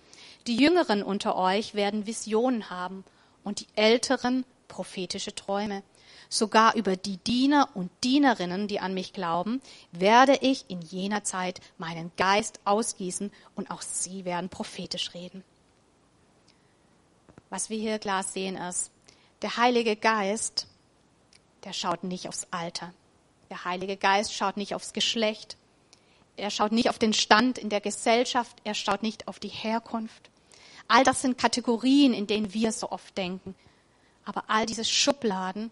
Die 0.47 0.55
Jüngeren 0.55 1.03
unter 1.03 1.35
euch 1.35 1.73
werden 1.73 2.05
Visionen 2.05 2.69
haben 2.69 3.03
und 3.43 3.59
die 3.59 3.67
Älteren 3.75 4.45
prophetische 4.67 5.33
Träume. 5.33 5.83
Sogar 6.29 6.75
über 6.75 6.95
die 6.95 7.17
Diener 7.17 7.69
und 7.73 7.89
Dienerinnen, 8.03 8.67
die 8.67 8.79
an 8.79 8.93
mich 8.93 9.13
glauben, 9.13 9.61
werde 9.91 10.37
ich 10.41 10.69
in 10.69 10.81
jener 10.81 11.23
Zeit 11.23 11.59
meinen 11.79 12.11
Geist 12.17 12.59
ausgießen 12.65 13.31
und 13.55 13.71
auch 13.71 13.81
sie 13.81 14.25
werden 14.25 14.49
prophetisch 14.49 15.15
reden. 15.15 15.43
Was 17.49 17.71
wir 17.71 17.79
hier 17.79 17.97
klar 17.97 18.21
sehen 18.21 18.55
ist, 18.55 18.91
der 19.41 19.57
Heilige 19.57 19.95
Geist, 19.95 20.67
der 21.63 21.73
schaut 21.73 22.03
nicht 22.03 22.27
aufs 22.27 22.47
Alter. 22.51 22.93
Der 23.49 23.65
Heilige 23.65 23.97
Geist 23.97 24.33
schaut 24.33 24.55
nicht 24.55 24.75
aufs 24.75 24.93
Geschlecht. 24.93 25.57
Er 26.37 26.51
schaut 26.51 26.71
nicht 26.71 26.89
auf 26.89 26.99
den 26.99 27.13
Stand 27.13 27.57
in 27.57 27.69
der 27.69 27.81
Gesellschaft. 27.81 28.55
Er 28.63 28.75
schaut 28.75 29.01
nicht 29.01 29.27
auf 29.27 29.39
die 29.39 29.47
Herkunft. 29.47 30.29
All 30.87 31.03
das 31.03 31.21
sind 31.21 31.37
Kategorien, 31.37 32.13
in 32.13 32.27
denen 32.27 32.53
wir 32.53 32.71
so 32.71 32.91
oft 32.91 33.17
denken. 33.17 33.55
Aber 34.25 34.43
all 34.47 34.65
diese 34.65 34.85
Schubladen, 34.85 35.71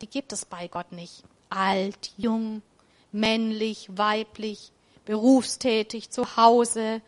die 0.00 0.08
gibt 0.08 0.32
es 0.32 0.44
bei 0.44 0.68
Gott 0.68 0.92
nicht. 0.92 1.24
Alt, 1.50 2.12
jung, 2.16 2.62
männlich, 3.12 3.88
weiblich, 3.92 4.72
berufstätig, 5.04 6.10
zu 6.10 6.36
Hause, 6.36 7.00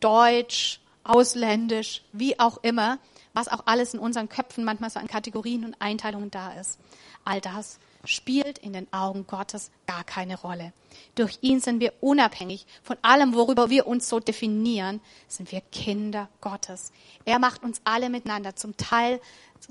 deutsch, 0.00 0.80
ausländisch, 1.04 2.02
wie 2.12 2.38
auch 2.40 2.58
immer, 2.62 2.98
was 3.34 3.48
auch 3.48 3.66
alles 3.66 3.94
in 3.94 4.00
unseren 4.00 4.28
Köpfen 4.28 4.64
manchmal 4.64 4.90
so 4.90 5.00
an 5.00 5.06
Kategorien 5.06 5.64
und 5.64 5.76
Einteilungen 5.80 6.30
da 6.30 6.52
ist. 6.52 6.78
All 7.24 7.40
das 7.40 7.78
spielt 8.04 8.58
in 8.58 8.72
den 8.72 8.92
Augen 8.92 9.26
Gottes 9.26 9.70
gar 9.86 10.04
keine 10.04 10.38
Rolle. 10.38 10.72
Durch 11.14 11.38
ihn 11.40 11.60
sind 11.60 11.80
wir 11.80 11.92
unabhängig 12.00 12.66
von 12.82 12.96
allem, 13.02 13.34
worüber 13.34 13.70
wir 13.70 13.86
uns 13.86 14.08
so 14.08 14.20
definieren, 14.20 15.00
sind 15.28 15.52
wir 15.52 15.60
Kinder 15.60 16.28
Gottes. 16.40 16.92
Er 17.24 17.38
macht 17.38 17.62
uns 17.62 17.80
alle 17.84 18.08
miteinander 18.10 18.56
zum 18.56 18.76
Teil, 18.76 19.20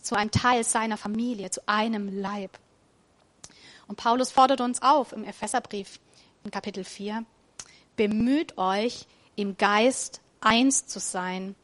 zu 0.02 0.15
einem 0.15 0.32
Teil 0.32 0.63
seiner 0.63 0.98
Familie, 0.98 1.50
zu 1.50 1.62
einem 1.67 2.19
Leib. 2.19 2.58
Und 3.88 3.98
Paulus 3.98 4.32
fordert 4.32 4.62
uns 4.62 4.82
auf 4.82 5.12
im 5.12 5.24
Epheserbrief 5.24 6.00
in 6.43 6.52
Kapitel 6.52 6.84
4, 6.84 7.26
bemüht 7.96 8.58
euch, 8.58 9.06
im 9.36 9.58
Geist 9.58 10.22
eins 10.41 10.86
zu 10.86 11.00
sein, 11.00 11.56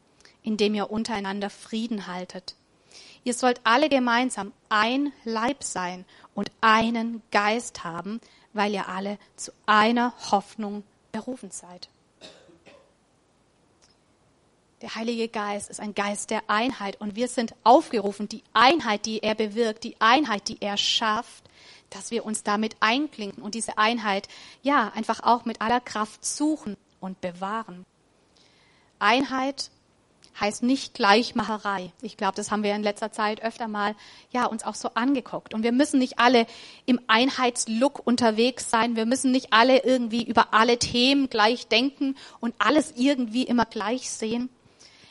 indem 0.42 0.74
ihr 0.74 0.90
untereinander 0.90 1.50
Frieden 1.50 2.06
haltet. 2.06 2.56
Ihr 3.24 3.34
sollt 3.34 3.60
alle 3.64 3.88
gemeinsam 3.88 4.52
ein 4.68 5.12
Leib 5.24 5.62
sein 5.62 6.04
und 6.34 6.50
einen 6.60 7.22
Geist 7.30 7.84
haben, 7.84 8.20
weil 8.52 8.72
ihr 8.72 8.88
alle 8.88 9.18
zu 9.36 9.52
einer 9.66 10.12
Hoffnung 10.30 10.84
berufen 11.12 11.50
seid. 11.50 11.88
Der 14.80 14.94
Heilige 14.94 15.28
Geist 15.28 15.68
ist 15.68 15.78
ein 15.78 15.94
Geist 15.94 16.30
der 16.30 16.48
Einheit 16.48 16.98
und 17.00 17.14
wir 17.14 17.28
sind 17.28 17.54
aufgerufen, 17.64 18.28
die 18.28 18.42
Einheit, 18.54 19.04
die 19.04 19.22
er 19.22 19.34
bewirkt, 19.34 19.84
die 19.84 20.00
Einheit, 20.00 20.48
die 20.48 20.56
er 20.62 20.78
schafft, 20.78 21.44
dass 21.90 22.10
wir 22.10 22.24
uns 22.24 22.44
damit 22.44 22.76
einklinken 22.80 23.42
und 23.42 23.54
diese 23.54 23.76
Einheit, 23.76 24.28
ja, 24.62 24.90
einfach 24.94 25.22
auch 25.22 25.44
mit 25.44 25.60
aller 25.60 25.80
Kraft 25.80 26.24
suchen 26.24 26.78
und 26.98 27.20
bewahren. 27.20 27.84
Einheit 28.98 29.70
heißt 30.40 30.62
nicht 30.62 30.94
Gleichmacherei. 30.94 31.92
Ich 32.02 32.16
glaube, 32.16 32.34
das 32.36 32.50
haben 32.50 32.62
wir 32.62 32.74
in 32.74 32.82
letzter 32.82 33.12
Zeit 33.12 33.42
öfter 33.42 33.68
mal, 33.68 33.94
ja, 34.30 34.46
uns 34.46 34.64
auch 34.64 34.74
so 34.74 34.90
angeguckt. 34.94 35.54
Und 35.54 35.62
wir 35.62 35.72
müssen 35.72 35.98
nicht 35.98 36.18
alle 36.18 36.46
im 36.86 37.00
Einheitslook 37.06 38.06
unterwegs 38.06 38.70
sein. 38.70 38.96
Wir 38.96 39.06
müssen 39.06 39.32
nicht 39.32 39.52
alle 39.52 39.84
irgendwie 39.84 40.22
über 40.24 40.54
alle 40.54 40.78
Themen 40.78 41.28
gleich 41.28 41.68
denken 41.68 42.16
und 42.40 42.54
alles 42.58 42.94
irgendwie 42.96 43.42
immer 43.44 43.66
gleich 43.66 44.10
sehen. 44.10 44.48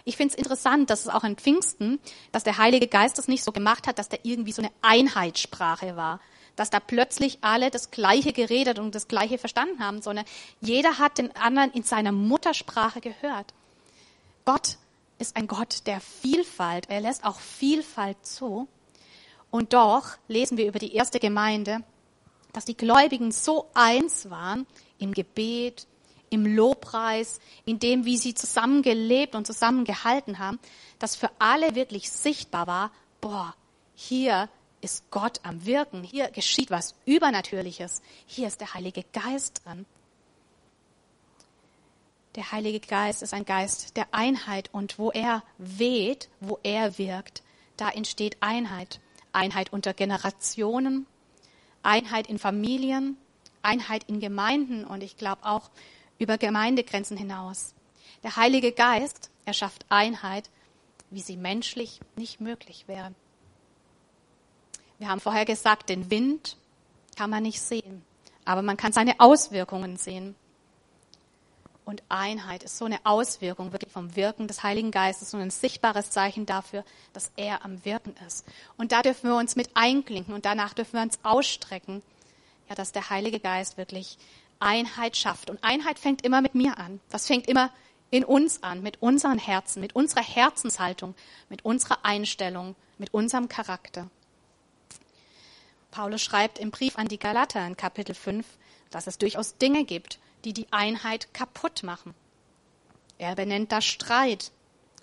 Ich 0.05 0.17
finde 0.17 0.33
es 0.33 0.39
interessant, 0.39 0.89
dass 0.89 1.01
es 1.01 1.09
auch 1.09 1.23
in 1.23 1.35
Pfingsten, 1.35 1.99
dass 2.31 2.43
der 2.43 2.57
Heilige 2.57 2.87
Geist 2.87 3.17
das 3.17 3.27
nicht 3.27 3.43
so 3.43 3.51
gemacht 3.51 3.85
hat, 3.85 3.99
dass 3.99 4.09
da 4.09 4.17
irgendwie 4.23 4.51
so 4.51 4.61
eine 4.61 4.71
Einheitssprache 4.81 5.95
war. 5.95 6.19
Dass 6.55 6.71
da 6.71 6.79
plötzlich 6.79 7.37
alle 7.41 7.69
das 7.69 7.91
Gleiche 7.91 8.33
geredet 8.33 8.79
und 8.79 8.95
das 8.95 9.07
Gleiche 9.07 9.37
verstanden 9.37 9.79
haben, 9.79 10.01
sondern 10.01 10.25
jeder 10.61 10.97
hat 10.97 11.19
den 11.19 11.35
anderen 11.35 11.71
in 11.71 11.83
seiner 11.83 12.11
Muttersprache 12.11 13.01
gehört. 13.01 13.53
Gott 14.45 14.77
ist 15.19 15.35
ein 15.35 15.47
Gott 15.47 15.85
der 15.85 15.99
Vielfalt. 15.99 16.89
Er 16.89 17.01
lässt 17.01 17.23
auch 17.23 17.39
Vielfalt 17.39 18.25
zu. 18.25 18.67
Und 19.51 19.73
doch 19.73 20.17
lesen 20.27 20.57
wir 20.57 20.67
über 20.67 20.79
die 20.79 20.95
erste 20.95 21.19
Gemeinde, 21.19 21.83
dass 22.53 22.65
die 22.65 22.77
Gläubigen 22.77 23.31
so 23.31 23.67
eins 23.73 24.29
waren 24.29 24.65
im 24.97 25.13
Gebet, 25.13 25.87
im 26.29 26.45
Lobpreis, 26.45 27.39
in 27.65 27.79
dem, 27.79 28.05
wie 28.05 28.17
sie 28.17 28.33
zusammen 28.33 28.81
gelebt 28.81 29.35
und 29.35 29.45
zusammen 29.45 29.83
gehalten 29.83 30.39
haben, 30.39 30.59
dass 30.99 31.15
für 31.15 31.29
alle 31.39 31.75
wirklich 31.75 32.11
sichtbar 32.11 32.67
war, 32.67 32.91
boah, 33.21 33.55
hier 33.95 34.49
ist 34.81 35.09
Gott 35.11 35.41
am 35.43 35.65
Wirken, 35.65 36.03
hier 36.03 36.29
geschieht 36.31 36.71
was 36.71 36.95
Übernatürliches, 37.05 38.01
hier 38.25 38.47
ist 38.47 38.61
der 38.61 38.73
Heilige 38.73 39.03
Geist 39.11 39.65
dran. 39.65 39.85
Der 42.39 42.53
Heilige 42.53 42.79
Geist 42.79 43.21
ist 43.21 43.33
ein 43.33 43.43
Geist 43.43 43.97
der 43.97 44.07
Einheit 44.13 44.69
und 44.71 44.97
wo 44.97 45.11
er 45.11 45.43
weht, 45.57 46.29
wo 46.39 46.57
er 46.63 46.97
wirkt, 46.97 47.43
da 47.75 47.89
entsteht 47.89 48.37
Einheit. 48.39 49.01
Einheit 49.33 49.73
unter 49.73 49.93
Generationen, 49.93 51.05
Einheit 51.83 52.27
in 52.27 52.39
Familien, 52.39 53.17
Einheit 53.61 54.05
in 54.05 54.21
Gemeinden 54.21 54.85
und 54.85 55.03
ich 55.03 55.17
glaube 55.17 55.43
auch 55.43 55.69
über 56.17 56.37
Gemeindegrenzen 56.37 57.17
hinaus. 57.17 57.73
Der 58.23 58.37
Heilige 58.37 58.71
Geist 58.71 59.31
erschafft 59.43 59.85
Einheit, 59.89 60.49
wie 61.09 61.19
sie 61.19 61.35
menschlich 61.35 61.99
nicht 62.15 62.39
möglich 62.39 62.85
wäre. 62.87 63.13
Wir 64.97 65.09
haben 65.09 65.19
vorher 65.19 65.43
gesagt, 65.43 65.89
den 65.89 66.09
Wind 66.09 66.55
kann 67.17 67.31
man 67.31 67.43
nicht 67.43 67.59
sehen, 67.59 68.01
aber 68.45 68.61
man 68.61 68.77
kann 68.77 68.93
seine 68.93 69.19
Auswirkungen 69.19 69.97
sehen. 69.97 70.35
Und 71.89 72.03
Einheit 72.07 72.61
ist 72.61 72.77
so 72.77 72.85
eine 72.85 72.99
Auswirkung 73.03 73.71
wirklich 73.71 73.91
vom 73.91 74.15
Wirken 74.15 74.47
des 74.47 74.61
Heiligen 74.61 74.91
Geistes 74.91 75.33
und 75.33 75.41
ein 75.41 75.49
sichtbares 75.49 76.11
Zeichen 76.11 76.45
dafür, 76.45 76.85
dass 77.13 77.31
er 77.35 77.65
am 77.65 77.83
Wirken 77.83 78.13
ist. 78.27 78.45
Und 78.77 78.91
da 78.91 79.01
dürfen 79.01 79.27
wir 79.27 79.35
uns 79.35 79.55
mit 79.55 79.71
einklinken 79.73 80.35
und 80.35 80.45
danach 80.45 80.75
dürfen 80.75 80.93
wir 80.93 81.01
uns 81.01 81.17
ausstrecken, 81.23 82.03
ja, 82.69 82.75
dass 82.75 82.91
der 82.91 83.09
Heilige 83.09 83.39
Geist 83.39 83.77
wirklich 83.77 84.19
Einheit 84.59 85.17
schafft. 85.17 85.49
Und 85.49 85.63
Einheit 85.63 85.97
fängt 85.97 86.23
immer 86.23 86.41
mit 86.41 86.53
mir 86.53 86.77
an. 86.77 86.99
Das 87.09 87.25
fängt 87.25 87.47
immer 87.47 87.71
in 88.11 88.23
uns 88.23 88.61
an, 88.61 88.83
mit 88.83 89.01
unseren 89.01 89.39
Herzen, 89.39 89.81
mit 89.81 89.95
unserer 89.95 90.21
Herzenshaltung, 90.21 91.15
mit 91.49 91.65
unserer 91.65 92.05
Einstellung, 92.05 92.75
mit 92.99 93.15
unserem 93.15 93.49
Charakter. 93.49 94.11
Paulus 95.89 96.21
schreibt 96.21 96.59
im 96.59 96.69
Brief 96.69 96.99
an 96.99 97.07
die 97.07 97.17
Galater 97.17 97.65
in 97.65 97.77
Kapitel 97.77 98.13
5, 98.13 98.45
dass 98.91 99.07
es 99.07 99.17
durchaus 99.17 99.57
Dinge 99.57 99.85
gibt, 99.85 100.19
die 100.45 100.53
die 100.53 100.67
Einheit 100.71 101.33
kaputt 101.33 101.83
machen. 101.83 102.13
Er 103.17 103.35
benennt 103.35 103.71
da 103.71 103.81
Streit 103.81 104.51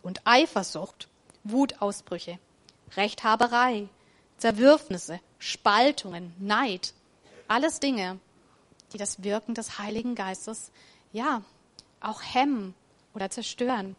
und 0.02 0.20
Eifersucht, 0.24 1.08
Wutausbrüche, 1.44 2.38
Rechthaberei, 2.96 3.88
Zerwürfnisse, 4.38 5.20
Spaltungen, 5.38 6.34
Neid. 6.38 6.94
Alles 7.48 7.80
Dinge, 7.80 8.18
die 8.92 8.98
das 8.98 9.22
Wirken 9.22 9.54
des 9.54 9.78
Heiligen 9.78 10.14
Geistes, 10.14 10.70
ja, 11.12 11.42
auch 12.00 12.22
hemmen 12.22 12.74
oder 13.14 13.30
zerstören. 13.30 13.96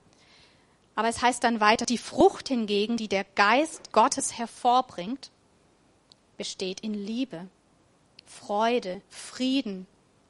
Aber 0.96 1.10
es 1.10 1.22
heißt 1.22 1.44
dann 1.44 1.60
weiter, 1.60 1.86
die 1.86 2.00
Frucht 2.00 2.48
hingegen, 2.48 2.98
die 2.98 3.08
der 3.08 3.24
Geist 3.24 3.92
Gottes 3.92 4.38
hervorbringt, 4.38 5.30
besteht 6.38 6.80
in 6.80 6.94
Liebe, 6.94 7.48
Freude, 8.26 9.02
Frieden, 9.10 9.86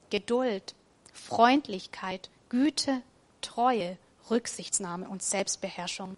Geduld, 0.09 0.75
Freundlichkeit, 1.17 2.29
Güte, 2.49 3.01
Treue, 3.41 3.97
Rücksichtsnahme 4.29 5.09
und 5.09 5.23
Selbstbeherrschung. 5.23 6.17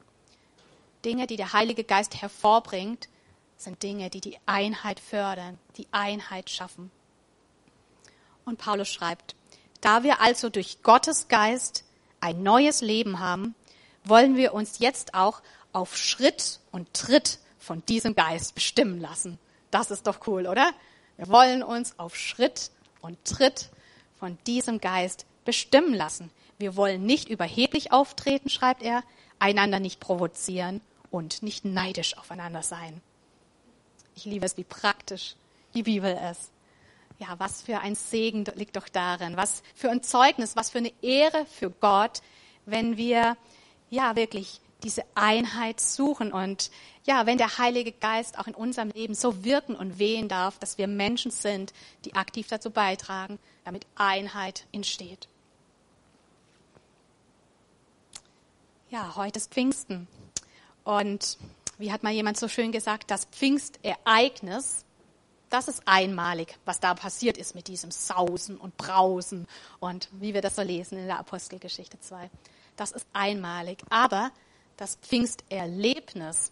Dinge, 1.05 1.27
die 1.27 1.37
der 1.37 1.53
Heilige 1.53 1.83
Geist 1.83 2.21
hervorbringt, 2.21 3.09
sind 3.57 3.81
Dinge, 3.83 4.09
die 4.09 4.21
die 4.21 4.37
Einheit 4.45 4.99
fördern, 4.99 5.57
die 5.77 5.87
Einheit 5.91 6.49
schaffen. 6.49 6.91
Und 8.45 8.57
Paulus 8.57 8.89
schreibt, 8.89 9.35
da 9.81 10.03
wir 10.03 10.21
also 10.21 10.49
durch 10.49 10.81
Gottes 10.83 11.27
Geist 11.27 11.85
ein 12.19 12.43
neues 12.43 12.81
Leben 12.81 13.19
haben, 13.19 13.55
wollen 14.03 14.35
wir 14.35 14.53
uns 14.53 14.79
jetzt 14.79 15.13
auch 15.13 15.41
auf 15.71 15.95
Schritt 15.97 16.59
und 16.71 16.93
Tritt 16.93 17.39
von 17.57 17.85
diesem 17.85 18.15
Geist 18.15 18.55
bestimmen 18.55 18.99
lassen. 18.99 19.39
Das 19.71 19.91
ist 19.91 20.07
doch 20.07 20.27
cool, 20.27 20.47
oder? 20.47 20.73
Wir 21.17 21.27
wollen 21.27 21.63
uns 21.63 21.97
auf 21.99 22.15
Schritt 22.15 22.71
und 23.01 23.23
Tritt 23.23 23.69
von 24.19 24.37
diesem 24.45 24.79
Geist 24.79 25.25
bestimmen 25.45 25.93
lassen. 25.93 26.29
Wir 26.57 26.75
wollen 26.75 27.05
nicht 27.05 27.29
überheblich 27.29 27.91
auftreten, 27.91 28.49
schreibt 28.49 28.83
er, 28.83 29.03
einander 29.39 29.79
nicht 29.79 29.99
provozieren 29.99 30.81
und 31.09 31.41
nicht 31.41 31.65
neidisch 31.65 32.17
aufeinander 32.17 32.61
sein. 32.61 33.01
Ich 34.15 34.25
liebe 34.25 34.45
es, 34.45 34.57
wie 34.57 34.65
praktisch 34.65 35.35
die 35.73 35.83
Bibel 35.83 36.17
ist 36.31 36.51
ja, 37.19 37.35
was 37.37 37.61
für 37.61 37.79
ein 37.79 37.95
Segen 37.95 38.45
liegt 38.55 38.77
doch 38.77 38.87
darin, 38.87 39.37
was 39.37 39.61
für 39.75 39.89
ein 39.89 40.01
Zeugnis, 40.01 40.55
was 40.55 40.69
für 40.69 40.79
eine 40.79 40.93
Ehre 41.01 41.45
für 41.45 41.69
Gott, 41.69 42.21
wenn 42.65 42.97
wir 42.97 43.37
ja 43.89 44.15
wirklich 44.15 44.61
diese 44.83 45.03
Einheit 45.15 45.79
suchen 45.79 46.31
und 46.31 46.71
ja, 47.05 47.25
wenn 47.25 47.37
der 47.37 47.57
Heilige 47.57 47.91
Geist 47.91 48.37
auch 48.37 48.47
in 48.47 48.55
unserem 48.55 48.89
Leben 48.89 49.13
so 49.13 49.43
wirken 49.43 49.75
und 49.75 49.99
wehen 49.99 50.29
darf, 50.29 50.57
dass 50.59 50.77
wir 50.77 50.87
Menschen 50.87 51.31
sind, 51.31 51.73
die 52.05 52.15
aktiv 52.15 52.47
dazu 52.47 52.71
beitragen, 52.71 53.39
damit 53.65 53.85
Einheit 53.95 54.65
entsteht. 54.71 55.27
Ja, 58.89 59.15
heute 59.15 59.37
ist 59.37 59.51
Pfingsten. 59.51 60.07
Und 60.83 61.37
wie 61.77 61.91
hat 61.91 62.03
mal 62.03 62.13
jemand 62.13 62.37
so 62.37 62.47
schön 62.47 62.71
gesagt, 62.71 63.11
das 63.11 63.25
Pfingstereignis 63.25 64.85
das 65.49 65.67
ist 65.67 65.81
einmalig, 65.85 66.57
was 66.65 66.79
da 66.79 66.93
passiert 66.93 67.37
ist 67.37 67.55
mit 67.55 67.67
diesem 67.67 67.91
Sausen 67.91 68.57
und 68.57 68.77
Brausen 68.77 69.47
und 69.79 70.09
wie 70.11 70.33
wir 70.33 70.41
das 70.41 70.55
so 70.55 70.61
lesen 70.61 70.97
in 70.97 71.07
der 71.07 71.19
Apostelgeschichte 71.19 71.99
2. 71.99 72.29
Das 72.75 72.91
ist 72.91 73.07
einmalig. 73.13 73.79
Aber 73.89 74.31
das 74.79 74.95
Pfingsterlebnis, 74.95 76.51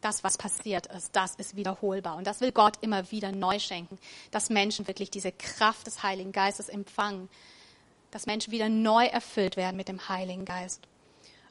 das, 0.00 0.24
was 0.24 0.36
passiert 0.36 0.86
ist, 0.86 1.14
das 1.14 1.36
ist 1.36 1.56
wiederholbar. 1.56 2.16
Und 2.16 2.26
das 2.26 2.40
will 2.40 2.50
Gott 2.50 2.74
immer 2.80 3.10
wieder 3.10 3.30
neu 3.30 3.58
schenken, 3.58 3.98
dass 4.30 4.50
Menschen 4.50 4.86
wirklich 4.88 5.10
diese 5.10 5.32
Kraft 5.32 5.86
des 5.86 6.02
Heiligen 6.02 6.32
Geistes 6.32 6.68
empfangen, 6.68 7.28
dass 8.10 8.26
Menschen 8.26 8.52
wieder 8.52 8.68
neu 8.68 9.06
erfüllt 9.06 9.56
werden 9.56 9.76
mit 9.76 9.88
dem 9.88 10.08
Heiligen 10.08 10.44
Geist. 10.44 10.82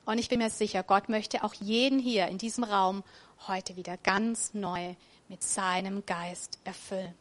Und 0.06 0.18
ich 0.18 0.30
bin 0.30 0.40
mir 0.40 0.50
sicher, 0.50 0.84
Gott 0.84 1.10
möchte 1.10 1.44
auch 1.44 1.54
jeden 1.54 2.00
hier 2.00 2.28
in 2.28 2.38
diesem 2.38 2.64
Raum 2.64 3.04
heute 3.48 3.76
wieder 3.76 3.98
ganz 3.98 4.54
neu 4.54 4.96
mit 5.30 5.44
seinem 5.44 6.06
Geist 6.06 6.60
erfüllen. 6.64 7.14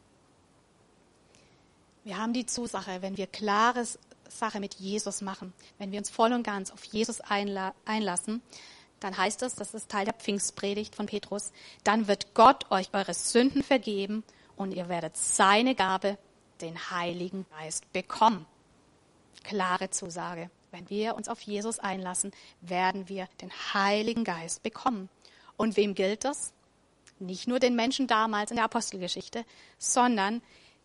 Wir 2.03 2.17
haben 2.17 2.33
die 2.33 2.45
Zusache, 2.45 3.01
wenn 3.01 3.17
wir 3.17 3.27
klare 3.27 3.85
Sache 4.29 4.59
mit 4.59 4.75
Jesus 4.75 5.21
machen, 5.21 5.53
wenn 5.77 5.91
wir 5.91 5.99
uns 5.99 6.09
voll 6.09 6.31
und 6.33 6.43
ganz 6.43 6.71
auf 6.71 6.83
Jesus 6.85 7.21
einlassen, 7.21 8.41
dann 8.99 9.17
heißt 9.17 9.41
das, 9.41 9.55
das 9.55 9.73
ist 9.73 9.89
Teil 9.89 10.05
der 10.05 10.13
Pfingstpredigt 10.13 10.95
von 10.95 11.05
Petrus, 11.05 11.51
dann 11.83 12.07
wird 12.07 12.33
Gott 12.33 12.69
euch 12.71 12.89
eure 12.93 13.13
Sünden 13.13 13.63
vergeben 13.63 14.23
und 14.55 14.73
ihr 14.73 14.89
werdet 14.89 15.17
seine 15.17 15.75
Gabe, 15.75 16.17
den 16.61 16.89
Heiligen 16.89 17.45
Geist, 17.51 17.91
bekommen. 17.93 18.45
Klare 19.43 19.89
Zusage. 19.91 20.49
Wenn 20.71 20.89
wir 20.89 21.15
uns 21.15 21.29
auf 21.29 21.41
Jesus 21.41 21.79
einlassen, 21.79 22.31
werden 22.61 23.07
wir 23.07 23.27
den 23.41 23.51
Heiligen 23.73 24.23
Geist 24.23 24.63
bekommen. 24.63 25.09
Und 25.55 25.77
wem 25.77 25.95
gilt 25.95 26.25
das? 26.25 26.53
nicht 27.19 27.47
nur 27.47 27.59
den 27.59 27.75
Menschen 27.75 28.07
damals 28.07 28.51
in 28.51 28.57
der 28.57 28.65
Apostelgeschichte, 28.65 29.45
sondern 29.77 30.41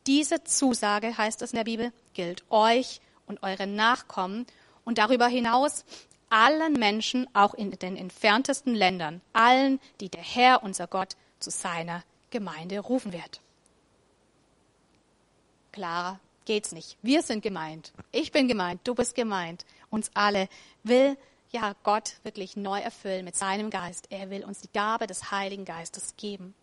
diese 0.07 0.43
Zusage, 0.45 1.17
heißt 1.17 1.43
es 1.43 1.53
in 1.53 1.57
der 1.57 1.65
Bibel, 1.65 1.93
gilt 2.15 2.45
euch 2.51 3.01
und 3.27 3.43
euren 3.43 3.77
Nachkommen 3.77 4.47
und 4.85 4.99
darüber 4.99 5.29
hinaus 5.29 5.85
allen 6.33 6.73
Menschen, 6.73 7.29
auch 7.35 7.53
in 7.53 7.71
den 7.73 7.97
entferntesten 7.97 8.75
Ländern, 8.75 9.21
allen, 9.35 9.79
die 10.01 10.09
der 10.09 10.23
Herr, 10.23 10.63
unser 10.63 10.87
Gott, 10.87 11.15
zu 11.39 11.51
seiner 11.51 12.03
Gemeinde 12.31 12.81
rufen 12.81 13.13
wird. 13.13 13.43
Klarer 15.73 16.19
geht's 16.47 16.73
nicht. 16.73 16.97
Wir 17.03 17.23
sind 17.23 17.43
gemeint. 17.43 17.93
Ich 18.13 18.33
bin 18.33 18.49
gemeint. 18.49 18.81
Du 18.85 18.95
bist 18.95 19.15
gemeint. 19.15 19.67
Uns 19.91 20.11
alle 20.15 20.49
will 20.83 21.19
ja 21.51 21.75
Gott 21.83 22.15
wirklich 22.23 22.57
neu 22.57 22.81
erfüllen 22.81 23.27
mit 23.27 23.37
seinem 23.37 23.69
Geist. 23.69 24.07
Er 24.11 24.31
will 24.31 24.45
uns 24.45 24.63
die 24.63 24.73
Gabe 24.73 25.07
des 25.07 25.31
Heiligen 25.31 25.67
Geistes 25.67 26.15
geben. 26.17 26.55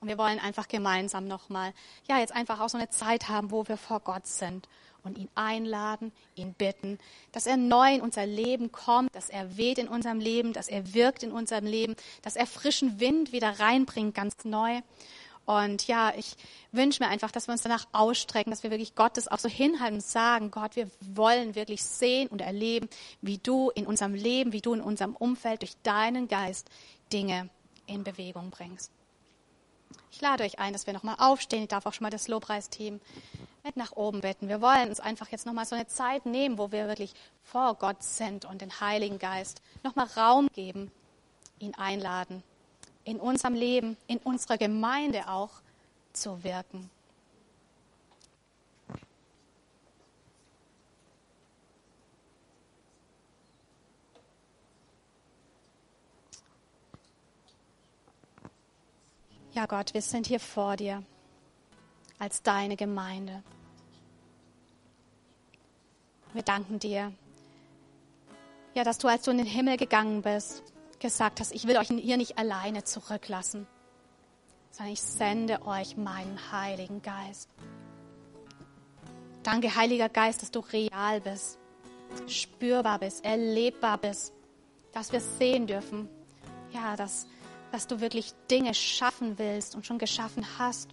Und 0.00 0.08
wir 0.08 0.18
wollen 0.18 0.38
einfach 0.38 0.68
gemeinsam 0.68 1.26
nochmal, 1.26 1.72
ja, 2.08 2.18
jetzt 2.18 2.34
einfach 2.34 2.60
auch 2.60 2.68
so 2.68 2.78
eine 2.78 2.90
Zeit 2.90 3.28
haben, 3.28 3.50
wo 3.50 3.66
wir 3.68 3.76
vor 3.78 4.00
Gott 4.00 4.26
sind 4.26 4.68
und 5.02 5.18
ihn 5.18 5.28
einladen, 5.34 6.12
ihn 6.34 6.54
bitten, 6.54 6.98
dass 7.32 7.46
er 7.46 7.56
neu 7.56 7.94
in 7.94 8.00
unser 8.00 8.26
Leben 8.26 8.72
kommt, 8.72 9.14
dass 9.14 9.30
er 9.30 9.56
weht 9.56 9.78
in 9.78 9.88
unserem 9.88 10.20
Leben, 10.20 10.52
dass 10.52 10.68
er 10.68 10.94
wirkt 10.94 11.22
in 11.22 11.32
unserem 11.32 11.66
Leben, 11.66 11.96
dass 12.22 12.36
er 12.36 12.46
frischen 12.46 13.00
Wind 13.00 13.32
wieder 13.32 13.60
reinbringt, 13.60 14.14
ganz 14.14 14.44
neu. 14.44 14.80
Und 15.46 15.88
ja, 15.88 16.12
ich 16.16 16.36
wünsche 16.70 17.02
mir 17.02 17.08
einfach, 17.08 17.32
dass 17.32 17.48
wir 17.48 17.52
uns 17.52 17.62
danach 17.62 17.86
ausstrecken, 17.92 18.50
dass 18.50 18.62
wir 18.62 18.70
wirklich 18.70 18.94
Gottes 18.94 19.26
auch 19.26 19.38
so 19.38 19.48
hinhalten 19.48 19.96
und 19.96 20.04
sagen, 20.04 20.50
Gott, 20.50 20.76
wir 20.76 20.88
wollen 21.00 21.56
wirklich 21.56 21.82
sehen 21.82 22.28
und 22.28 22.40
erleben, 22.40 22.88
wie 23.20 23.38
du 23.38 23.70
in 23.70 23.86
unserem 23.86 24.14
Leben, 24.14 24.52
wie 24.52 24.60
du 24.60 24.74
in 24.74 24.80
unserem 24.80 25.16
Umfeld 25.16 25.62
durch 25.62 25.76
deinen 25.82 26.28
Geist 26.28 26.68
Dinge 27.12 27.48
in 27.86 28.04
Bewegung 28.04 28.50
bringst. 28.50 28.92
Ich 30.10 30.20
lade 30.20 30.44
euch 30.44 30.58
ein, 30.58 30.72
dass 30.72 30.86
wir 30.86 30.92
nochmal 30.92 31.16
aufstehen. 31.18 31.62
Ich 31.62 31.68
darf 31.68 31.86
auch 31.86 31.92
schon 31.92 32.04
mal 32.04 32.10
das 32.10 32.28
Lobpreisteam 32.28 33.00
mit 33.64 33.76
nach 33.76 33.92
oben 33.92 34.20
bitten. 34.20 34.48
Wir 34.48 34.60
wollen 34.60 34.88
uns 34.88 35.00
einfach 35.00 35.28
jetzt 35.28 35.46
nochmal 35.46 35.66
so 35.66 35.74
eine 35.74 35.86
Zeit 35.86 36.26
nehmen, 36.26 36.58
wo 36.58 36.72
wir 36.72 36.88
wirklich 36.88 37.14
vor 37.44 37.74
Gott 37.74 38.02
sind 38.02 38.44
und 38.44 38.60
den 38.60 38.80
Heiligen 38.80 39.18
Geist 39.18 39.62
nochmal 39.82 40.06
Raum 40.16 40.48
geben, 40.54 40.90
ihn 41.58 41.74
einladen, 41.74 42.42
in 43.04 43.20
unserem 43.20 43.54
Leben, 43.54 43.96
in 44.06 44.18
unserer 44.18 44.58
Gemeinde 44.58 45.28
auch 45.28 45.50
zu 46.12 46.42
wirken. 46.44 46.90
Ja 59.52 59.66
Gott, 59.66 59.94
wir 59.94 60.02
sind 60.02 60.28
hier 60.28 60.38
vor 60.38 60.76
dir 60.76 61.02
als 62.20 62.42
deine 62.42 62.76
Gemeinde. 62.76 63.42
Wir 66.32 66.42
danken 66.42 66.78
dir, 66.78 67.12
ja, 68.74 68.84
dass 68.84 68.98
du, 68.98 69.08
als 69.08 69.22
du 69.24 69.32
in 69.32 69.38
den 69.38 69.46
Himmel 69.46 69.76
gegangen 69.76 70.22
bist, 70.22 70.62
gesagt 71.00 71.40
hast, 71.40 71.52
ich 71.52 71.66
will 71.66 71.76
euch 71.78 71.88
hier 71.88 72.16
nicht 72.16 72.38
alleine 72.38 72.84
zurücklassen, 72.84 73.66
sondern 74.70 74.92
ich 74.92 75.02
sende 75.02 75.66
euch 75.66 75.96
meinen 75.96 76.52
Heiligen 76.52 77.02
Geist. 77.02 77.48
Danke, 79.42 79.74
Heiliger 79.74 80.08
Geist, 80.08 80.42
dass 80.42 80.52
du 80.52 80.60
real 80.60 81.20
bist, 81.20 81.58
spürbar 82.28 83.00
bist, 83.00 83.24
erlebbar 83.24 83.98
bist, 83.98 84.32
dass 84.92 85.10
wir 85.10 85.20
sehen 85.20 85.66
dürfen, 85.66 86.08
ja, 86.70 86.94
dass 86.94 87.26
dass 87.72 87.86
du 87.86 88.00
wirklich 88.00 88.32
Dinge 88.50 88.74
schaffen 88.74 89.38
willst 89.38 89.74
und 89.74 89.86
schon 89.86 89.98
geschaffen 89.98 90.44
hast. 90.58 90.90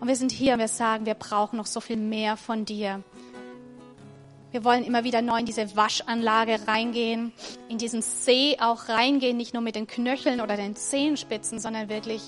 Und 0.00 0.08
wir 0.08 0.16
sind 0.16 0.32
hier 0.32 0.54
und 0.54 0.58
wir 0.58 0.68
sagen, 0.68 1.06
wir 1.06 1.14
brauchen 1.14 1.56
noch 1.56 1.66
so 1.66 1.80
viel 1.80 1.96
mehr 1.96 2.36
von 2.36 2.64
dir. 2.64 3.02
Wir 4.50 4.64
wollen 4.64 4.84
immer 4.84 5.02
wieder 5.04 5.22
neu 5.22 5.38
in 5.38 5.46
diese 5.46 5.76
Waschanlage 5.76 6.58
reingehen, 6.66 7.32
in 7.70 7.78
diesen 7.78 8.02
See 8.02 8.58
auch 8.60 8.88
reingehen, 8.88 9.36
nicht 9.36 9.54
nur 9.54 9.62
mit 9.62 9.76
den 9.76 9.86
Knöcheln 9.86 10.42
oder 10.42 10.56
den 10.56 10.76
Zehenspitzen, 10.76 11.58
sondern 11.58 11.88
wirklich, 11.88 12.20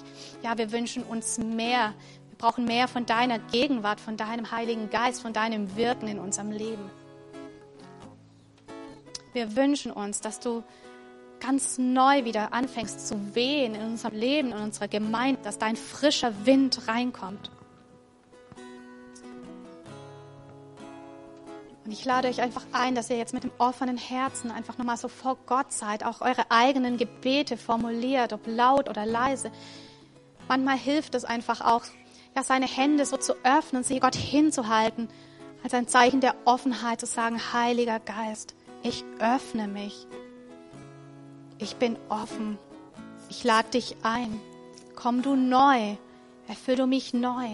ja, 0.43 0.57
wir 0.57 0.73
wünschen 0.73 1.03
uns 1.03 1.37
mehr. 1.37 1.93
Wir 2.31 2.39
brauchen 2.39 2.65
mehr 2.65 2.89
von 2.89 3.05
deiner 3.05 3.39
Gegenwart, 3.39 4.01
von 4.01 4.17
deinem 4.17 4.51
Heiligen 4.53 4.89
Geist, 4.89 5.21
von 5.21 5.35
deinem 5.35 5.77
Wirken 5.77 6.09
in 6.09 6.19
unserem 6.19 6.51
Leben. 6.51 6.91
Wir 9.35 9.55
wünschen 9.55 9.93
uns, 9.93 10.21
dass 10.21 10.41
du 10.41 10.63
ganz 11.47 11.77
neu 11.79 12.25
wieder 12.25 12.53
anfängst 12.53 13.07
zu 13.07 13.35
wehen 13.35 13.75
in 13.75 13.83
unserem 13.83 14.17
Leben, 14.17 14.53
in 14.53 14.59
unserer 14.59 14.89
Gemeinde, 14.89 15.43
dass 15.43 15.59
dein 15.59 15.77
frischer 15.77 16.33
Wind 16.47 16.89
reinkommt. 16.89 17.51
Und 21.85 21.93
ich 21.93 22.05
lade 22.07 22.29
euch 22.29 22.41
einfach 22.41 22.65
ein, 22.73 22.95
dass 22.95 23.11
ihr 23.11 23.19
jetzt 23.19 23.35
mit 23.35 23.45
dem 23.45 23.51
offenen 23.59 23.99
Herzen 23.99 24.51
einfach 24.51 24.79
nochmal 24.79 24.97
so 24.97 25.09
vor 25.09 25.37
Gott 25.45 25.71
seid, 25.71 26.03
auch 26.03 26.23
eure 26.23 26.51
eigenen 26.51 26.97
Gebete 26.97 27.59
formuliert, 27.59 28.33
ob 28.33 28.47
laut 28.47 28.89
oder 28.89 29.05
leise. 29.05 29.53
Manchmal 30.49 30.79
hilft 30.79 31.15
es 31.15 31.27
einfach 31.27 31.61
auch, 31.61 31.83
ja, 32.35 32.43
seine 32.43 32.67
Hände 32.67 33.05
so 33.05 33.19
zu 33.19 33.35
öffnen, 33.45 33.85
sie 33.85 34.01
Gott 34.01 34.17
hinzuhalten, 34.17 35.09
als 35.63 35.75
ein 35.75 35.89
Zeichen 35.89 36.23
der 36.23 36.37
Offenheit 36.47 37.01
zu 37.01 37.07
sagen, 37.07 37.39
Heiliger 37.53 38.01
Geist, 38.01 38.55
ich 38.83 39.05
öffne 39.19 39.69
mich 39.69 40.07
ich 41.59 41.77
bin 41.77 41.97
offen. 42.09 42.59
Ich 43.29 43.45
lade 43.45 43.71
dich 43.71 43.97
ein. 44.03 44.41
Komm 44.97 45.23
du 45.23 45.37
neu. 45.37 45.97
Erfüll 46.49 46.77
du 46.77 46.87
mich 46.87 47.15
neu. 47.15 47.49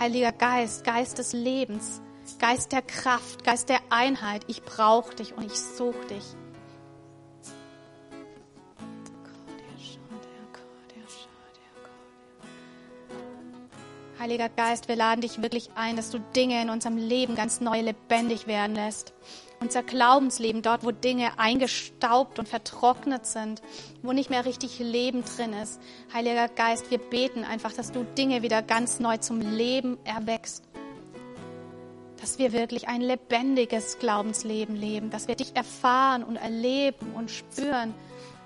Heiliger 0.00 0.32
Geist, 0.32 0.84
Geist 0.84 1.18
des 1.18 1.32
Lebens, 1.32 2.00
Geist 2.38 2.72
der 2.72 2.82
Kraft, 2.82 3.44
Geist 3.44 3.68
der 3.68 3.80
Einheit. 3.90 4.44
Ich 4.46 4.62
brauche 4.62 5.14
dich 5.14 5.36
und 5.36 5.46
ich 5.46 5.58
suche 5.58 6.06
dich. 6.06 6.24
Heiliger 14.18 14.48
Geist, 14.48 14.88
wir 14.88 14.96
laden 14.96 15.20
dich 15.20 15.40
wirklich 15.40 15.70
ein, 15.76 15.94
dass 15.94 16.10
du 16.10 16.18
Dinge 16.18 16.60
in 16.60 16.70
unserem 16.70 16.96
Leben 16.96 17.36
ganz 17.36 17.60
neu 17.60 17.80
lebendig 17.80 18.46
werden 18.48 18.74
lässt 18.74 19.12
unser 19.60 19.82
Glaubensleben, 19.82 20.62
dort, 20.62 20.84
wo 20.84 20.90
Dinge 20.90 21.38
eingestaubt 21.38 22.38
und 22.38 22.48
vertrocknet 22.48 23.26
sind, 23.26 23.62
wo 24.02 24.12
nicht 24.12 24.30
mehr 24.30 24.44
richtig 24.44 24.78
Leben 24.78 25.24
drin 25.24 25.52
ist. 25.52 25.80
Heiliger 26.12 26.48
Geist, 26.48 26.90
wir 26.90 26.98
beten 26.98 27.44
einfach, 27.44 27.72
dass 27.72 27.92
du 27.92 28.04
Dinge 28.04 28.42
wieder 28.42 28.62
ganz 28.62 29.00
neu 29.00 29.16
zum 29.18 29.40
Leben 29.40 29.98
erwächst. 30.04 30.64
Dass 32.20 32.38
wir 32.38 32.52
wirklich 32.52 32.88
ein 32.88 33.00
lebendiges 33.00 33.98
Glaubensleben 33.98 34.76
leben, 34.76 35.10
dass 35.10 35.28
wir 35.28 35.36
dich 35.36 35.54
erfahren 35.54 36.22
und 36.22 36.36
erleben 36.36 37.12
und 37.14 37.30
spüren, 37.30 37.94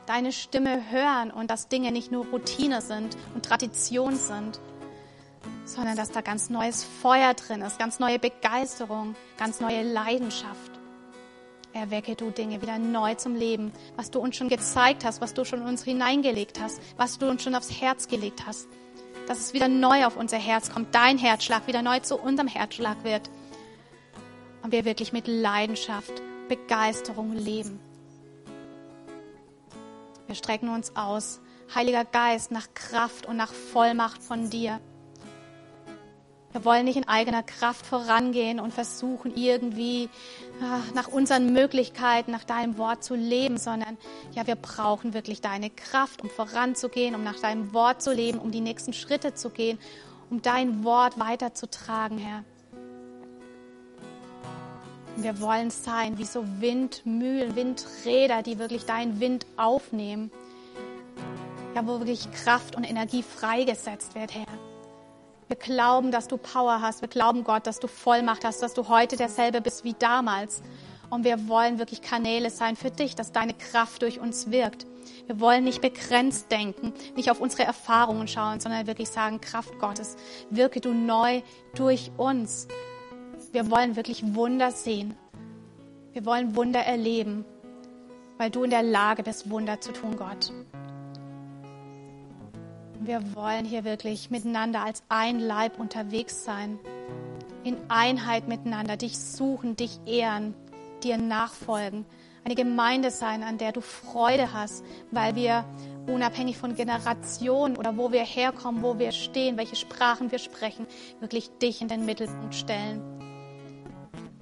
deine 0.06 0.32
Stimme 0.32 0.90
hören 0.90 1.30
und 1.30 1.50
dass 1.50 1.68
Dinge 1.68 1.92
nicht 1.92 2.10
nur 2.10 2.26
Routine 2.26 2.82
sind 2.82 3.16
und 3.34 3.44
Tradition 3.44 4.16
sind, 4.16 4.60
sondern 5.64 5.96
dass 5.96 6.10
da 6.10 6.20
ganz 6.20 6.50
neues 6.50 6.84
Feuer 6.84 7.34
drin 7.34 7.62
ist, 7.62 7.78
ganz 7.78 8.00
neue 8.00 8.18
Begeisterung, 8.18 9.14
ganz 9.38 9.60
neue 9.60 9.82
Leidenschaft. 9.82 10.69
Erwecke 11.72 12.16
du 12.16 12.30
Dinge 12.30 12.60
wieder 12.62 12.78
neu 12.78 13.14
zum 13.14 13.36
Leben, 13.36 13.72
was 13.96 14.10
du 14.10 14.18
uns 14.18 14.36
schon 14.36 14.48
gezeigt 14.48 15.04
hast, 15.04 15.20
was 15.20 15.34
du 15.34 15.44
schon 15.44 15.62
uns 15.62 15.84
hineingelegt 15.84 16.60
hast, 16.60 16.80
was 16.96 17.18
du 17.18 17.28
uns 17.28 17.42
schon 17.42 17.54
aufs 17.54 17.80
Herz 17.80 18.08
gelegt 18.08 18.44
hast. 18.46 18.68
Dass 19.28 19.38
es 19.38 19.52
wieder 19.52 19.68
neu 19.68 20.04
auf 20.04 20.16
unser 20.16 20.38
Herz 20.38 20.70
kommt, 20.70 20.94
dein 20.94 21.16
Herzschlag 21.16 21.68
wieder 21.68 21.82
neu 21.82 22.00
zu 22.00 22.16
unserem 22.16 22.48
Herzschlag 22.48 23.04
wird. 23.04 23.30
Und 24.62 24.72
wir 24.72 24.84
wirklich 24.84 25.12
mit 25.12 25.28
Leidenschaft, 25.28 26.12
Begeisterung 26.48 27.32
leben. 27.32 27.78
Wir 30.26 30.34
strecken 30.34 30.68
uns 30.68 30.96
aus, 30.96 31.40
Heiliger 31.72 32.04
Geist, 32.04 32.50
nach 32.50 32.66
Kraft 32.74 33.26
und 33.26 33.36
nach 33.36 33.52
Vollmacht 33.52 34.22
von 34.22 34.50
dir. 34.50 34.80
Wir 36.52 36.64
wollen 36.64 36.84
nicht 36.84 36.96
in 36.96 37.06
eigener 37.06 37.44
Kraft 37.44 37.86
vorangehen 37.86 38.58
und 38.58 38.74
versuchen 38.74 39.36
irgendwie 39.36 40.08
ah, 40.60 40.80
nach 40.94 41.06
unseren 41.06 41.52
Möglichkeiten, 41.52 42.32
nach 42.32 42.42
deinem 42.42 42.76
Wort 42.76 43.04
zu 43.04 43.14
leben, 43.14 43.56
sondern 43.56 43.96
ja, 44.32 44.46
wir 44.48 44.56
brauchen 44.56 45.14
wirklich 45.14 45.40
deine 45.40 45.70
Kraft, 45.70 46.22
um 46.22 46.28
voranzugehen, 46.28 47.14
um 47.14 47.22
nach 47.22 47.38
deinem 47.38 47.72
Wort 47.72 48.02
zu 48.02 48.12
leben, 48.12 48.38
um 48.38 48.50
die 48.50 48.60
nächsten 48.60 48.92
Schritte 48.92 49.34
zu 49.34 49.50
gehen, 49.50 49.78
um 50.28 50.42
dein 50.42 50.82
Wort 50.82 51.20
weiterzutragen, 51.20 52.18
Herr. 52.18 52.44
Wir 55.16 55.40
wollen 55.40 55.70
sein 55.70 56.18
wie 56.18 56.24
so 56.24 56.44
Windmühlen, 56.60 57.54
Windräder, 57.54 58.42
die 58.42 58.58
wirklich 58.58 58.86
deinen 58.86 59.20
Wind 59.20 59.46
aufnehmen. 59.56 60.32
Ja, 61.76 61.86
wo 61.86 61.98
wirklich 62.00 62.28
Kraft 62.32 62.74
und 62.74 62.88
Energie 62.88 63.22
freigesetzt 63.22 64.16
wird, 64.16 64.34
Herr. 64.34 64.69
Wir 65.50 65.56
glauben, 65.56 66.12
dass 66.12 66.28
du 66.28 66.36
Power 66.36 66.80
hast. 66.80 67.00
Wir 67.00 67.08
glauben, 67.08 67.42
Gott, 67.42 67.66
dass 67.66 67.80
du 67.80 67.88
Vollmacht 67.88 68.44
hast, 68.44 68.62
dass 68.62 68.72
du 68.72 68.88
heute 68.88 69.16
derselbe 69.16 69.60
bist 69.60 69.82
wie 69.82 69.94
damals. 69.94 70.62
Und 71.10 71.24
wir 71.24 71.48
wollen 71.48 71.80
wirklich 71.80 72.02
Kanäle 72.02 72.50
sein 72.50 72.76
für 72.76 72.92
dich, 72.92 73.16
dass 73.16 73.32
deine 73.32 73.54
Kraft 73.54 74.02
durch 74.02 74.20
uns 74.20 74.52
wirkt. 74.52 74.86
Wir 75.26 75.40
wollen 75.40 75.64
nicht 75.64 75.80
begrenzt 75.80 76.52
denken, 76.52 76.92
nicht 77.16 77.32
auf 77.32 77.40
unsere 77.40 77.64
Erfahrungen 77.64 78.28
schauen, 78.28 78.60
sondern 78.60 78.86
wirklich 78.86 79.08
sagen, 79.08 79.40
Kraft 79.40 79.76
Gottes, 79.80 80.16
wirke 80.50 80.80
du 80.80 80.92
neu 80.92 81.42
durch 81.74 82.12
uns. 82.16 82.68
Wir 83.50 83.72
wollen 83.72 83.96
wirklich 83.96 84.36
Wunder 84.36 84.70
sehen. 84.70 85.16
Wir 86.12 86.24
wollen 86.26 86.54
Wunder 86.54 86.78
erleben, 86.78 87.44
weil 88.38 88.50
du 88.50 88.62
in 88.62 88.70
der 88.70 88.84
Lage 88.84 89.24
bist, 89.24 89.50
Wunder 89.50 89.80
zu 89.80 89.90
tun, 89.90 90.14
Gott. 90.16 90.52
Wir 93.02 93.34
wollen 93.34 93.64
hier 93.64 93.84
wirklich 93.84 94.30
miteinander 94.30 94.84
als 94.84 95.02
ein 95.08 95.40
Leib 95.40 95.80
unterwegs 95.80 96.44
sein, 96.44 96.78
in 97.64 97.78
Einheit 97.88 98.46
miteinander, 98.46 98.98
dich 98.98 99.18
suchen, 99.18 99.74
dich 99.74 100.00
ehren, 100.04 100.54
dir 101.02 101.16
nachfolgen, 101.16 102.04
eine 102.44 102.54
Gemeinde 102.54 103.10
sein, 103.10 103.42
an 103.42 103.56
der 103.56 103.72
du 103.72 103.80
Freude 103.80 104.52
hast, 104.52 104.84
weil 105.10 105.34
wir 105.34 105.64
unabhängig 106.08 106.58
von 106.58 106.74
Generationen 106.74 107.78
oder 107.78 107.96
wo 107.96 108.12
wir 108.12 108.22
herkommen, 108.22 108.82
wo 108.82 108.98
wir 108.98 109.12
stehen, 109.12 109.56
welche 109.56 109.76
Sprachen 109.76 110.30
wir 110.30 110.38
sprechen, 110.38 110.86
wirklich 111.20 111.48
dich 111.58 111.80
in 111.80 111.88
den 111.88 112.04
Mittelpunkt 112.04 112.54
stellen. 112.54 113.00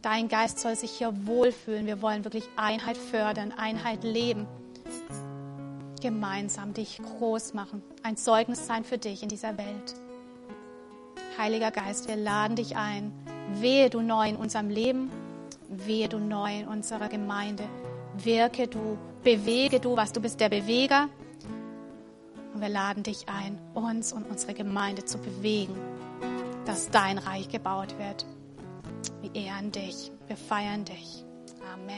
Dein 0.02 0.26
Geist 0.26 0.58
soll 0.58 0.74
sich 0.74 0.90
hier 0.90 1.26
wohlfühlen. 1.26 1.86
Wir 1.86 2.02
wollen 2.02 2.24
wirklich 2.24 2.48
Einheit 2.56 2.96
fördern, 2.96 3.52
Einheit 3.56 4.02
leben. 4.02 4.48
Gemeinsam 6.00 6.74
dich 6.74 7.00
groß 7.02 7.54
machen, 7.54 7.82
ein 8.02 8.16
Zeugnis 8.16 8.66
sein 8.66 8.84
für 8.84 8.98
dich 8.98 9.22
in 9.22 9.28
dieser 9.28 9.58
Welt. 9.58 9.94
Heiliger 11.36 11.70
Geist, 11.70 12.08
wir 12.08 12.16
laden 12.16 12.56
dich 12.56 12.76
ein. 12.76 13.12
Wehe 13.60 13.90
du 13.90 14.00
neu 14.00 14.28
in 14.28 14.36
unserem 14.36 14.68
Leben, 14.68 15.10
wehe 15.68 16.08
du 16.08 16.18
neu 16.18 16.60
in 16.60 16.68
unserer 16.68 17.08
Gemeinde. 17.08 17.64
Wirke 18.16 18.66
du, 18.66 18.98
bewege 19.22 19.80
du, 19.80 19.96
was 19.96 20.12
du 20.12 20.20
bist, 20.20 20.40
der 20.40 20.48
Beweger. 20.48 21.08
Und 22.54 22.60
wir 22.60 22.68
laden 22.68 23.02
dich 23.02 23.28
ein, 23.28 23.58
uns 23.74 24.12
und 24.12 24.28
unsere 24.28 24.54
Gemeinde 24.54 25.04
zu 25.04 25.18
bewegen, 25.18 25.76
dass 26.66 26.90
dein 26.90 27.18
Reich 27.18 27.48
gebaut 27.48 27.94
wird. 27.98 28.26
Wir 29.20 29.34
ehren 29.34 29.70
dich, 29.72 30.10
wir 30.26 30.36
feiern 30.36 30.84
dich. 30.84 31.24
Amen. 31.72 31.94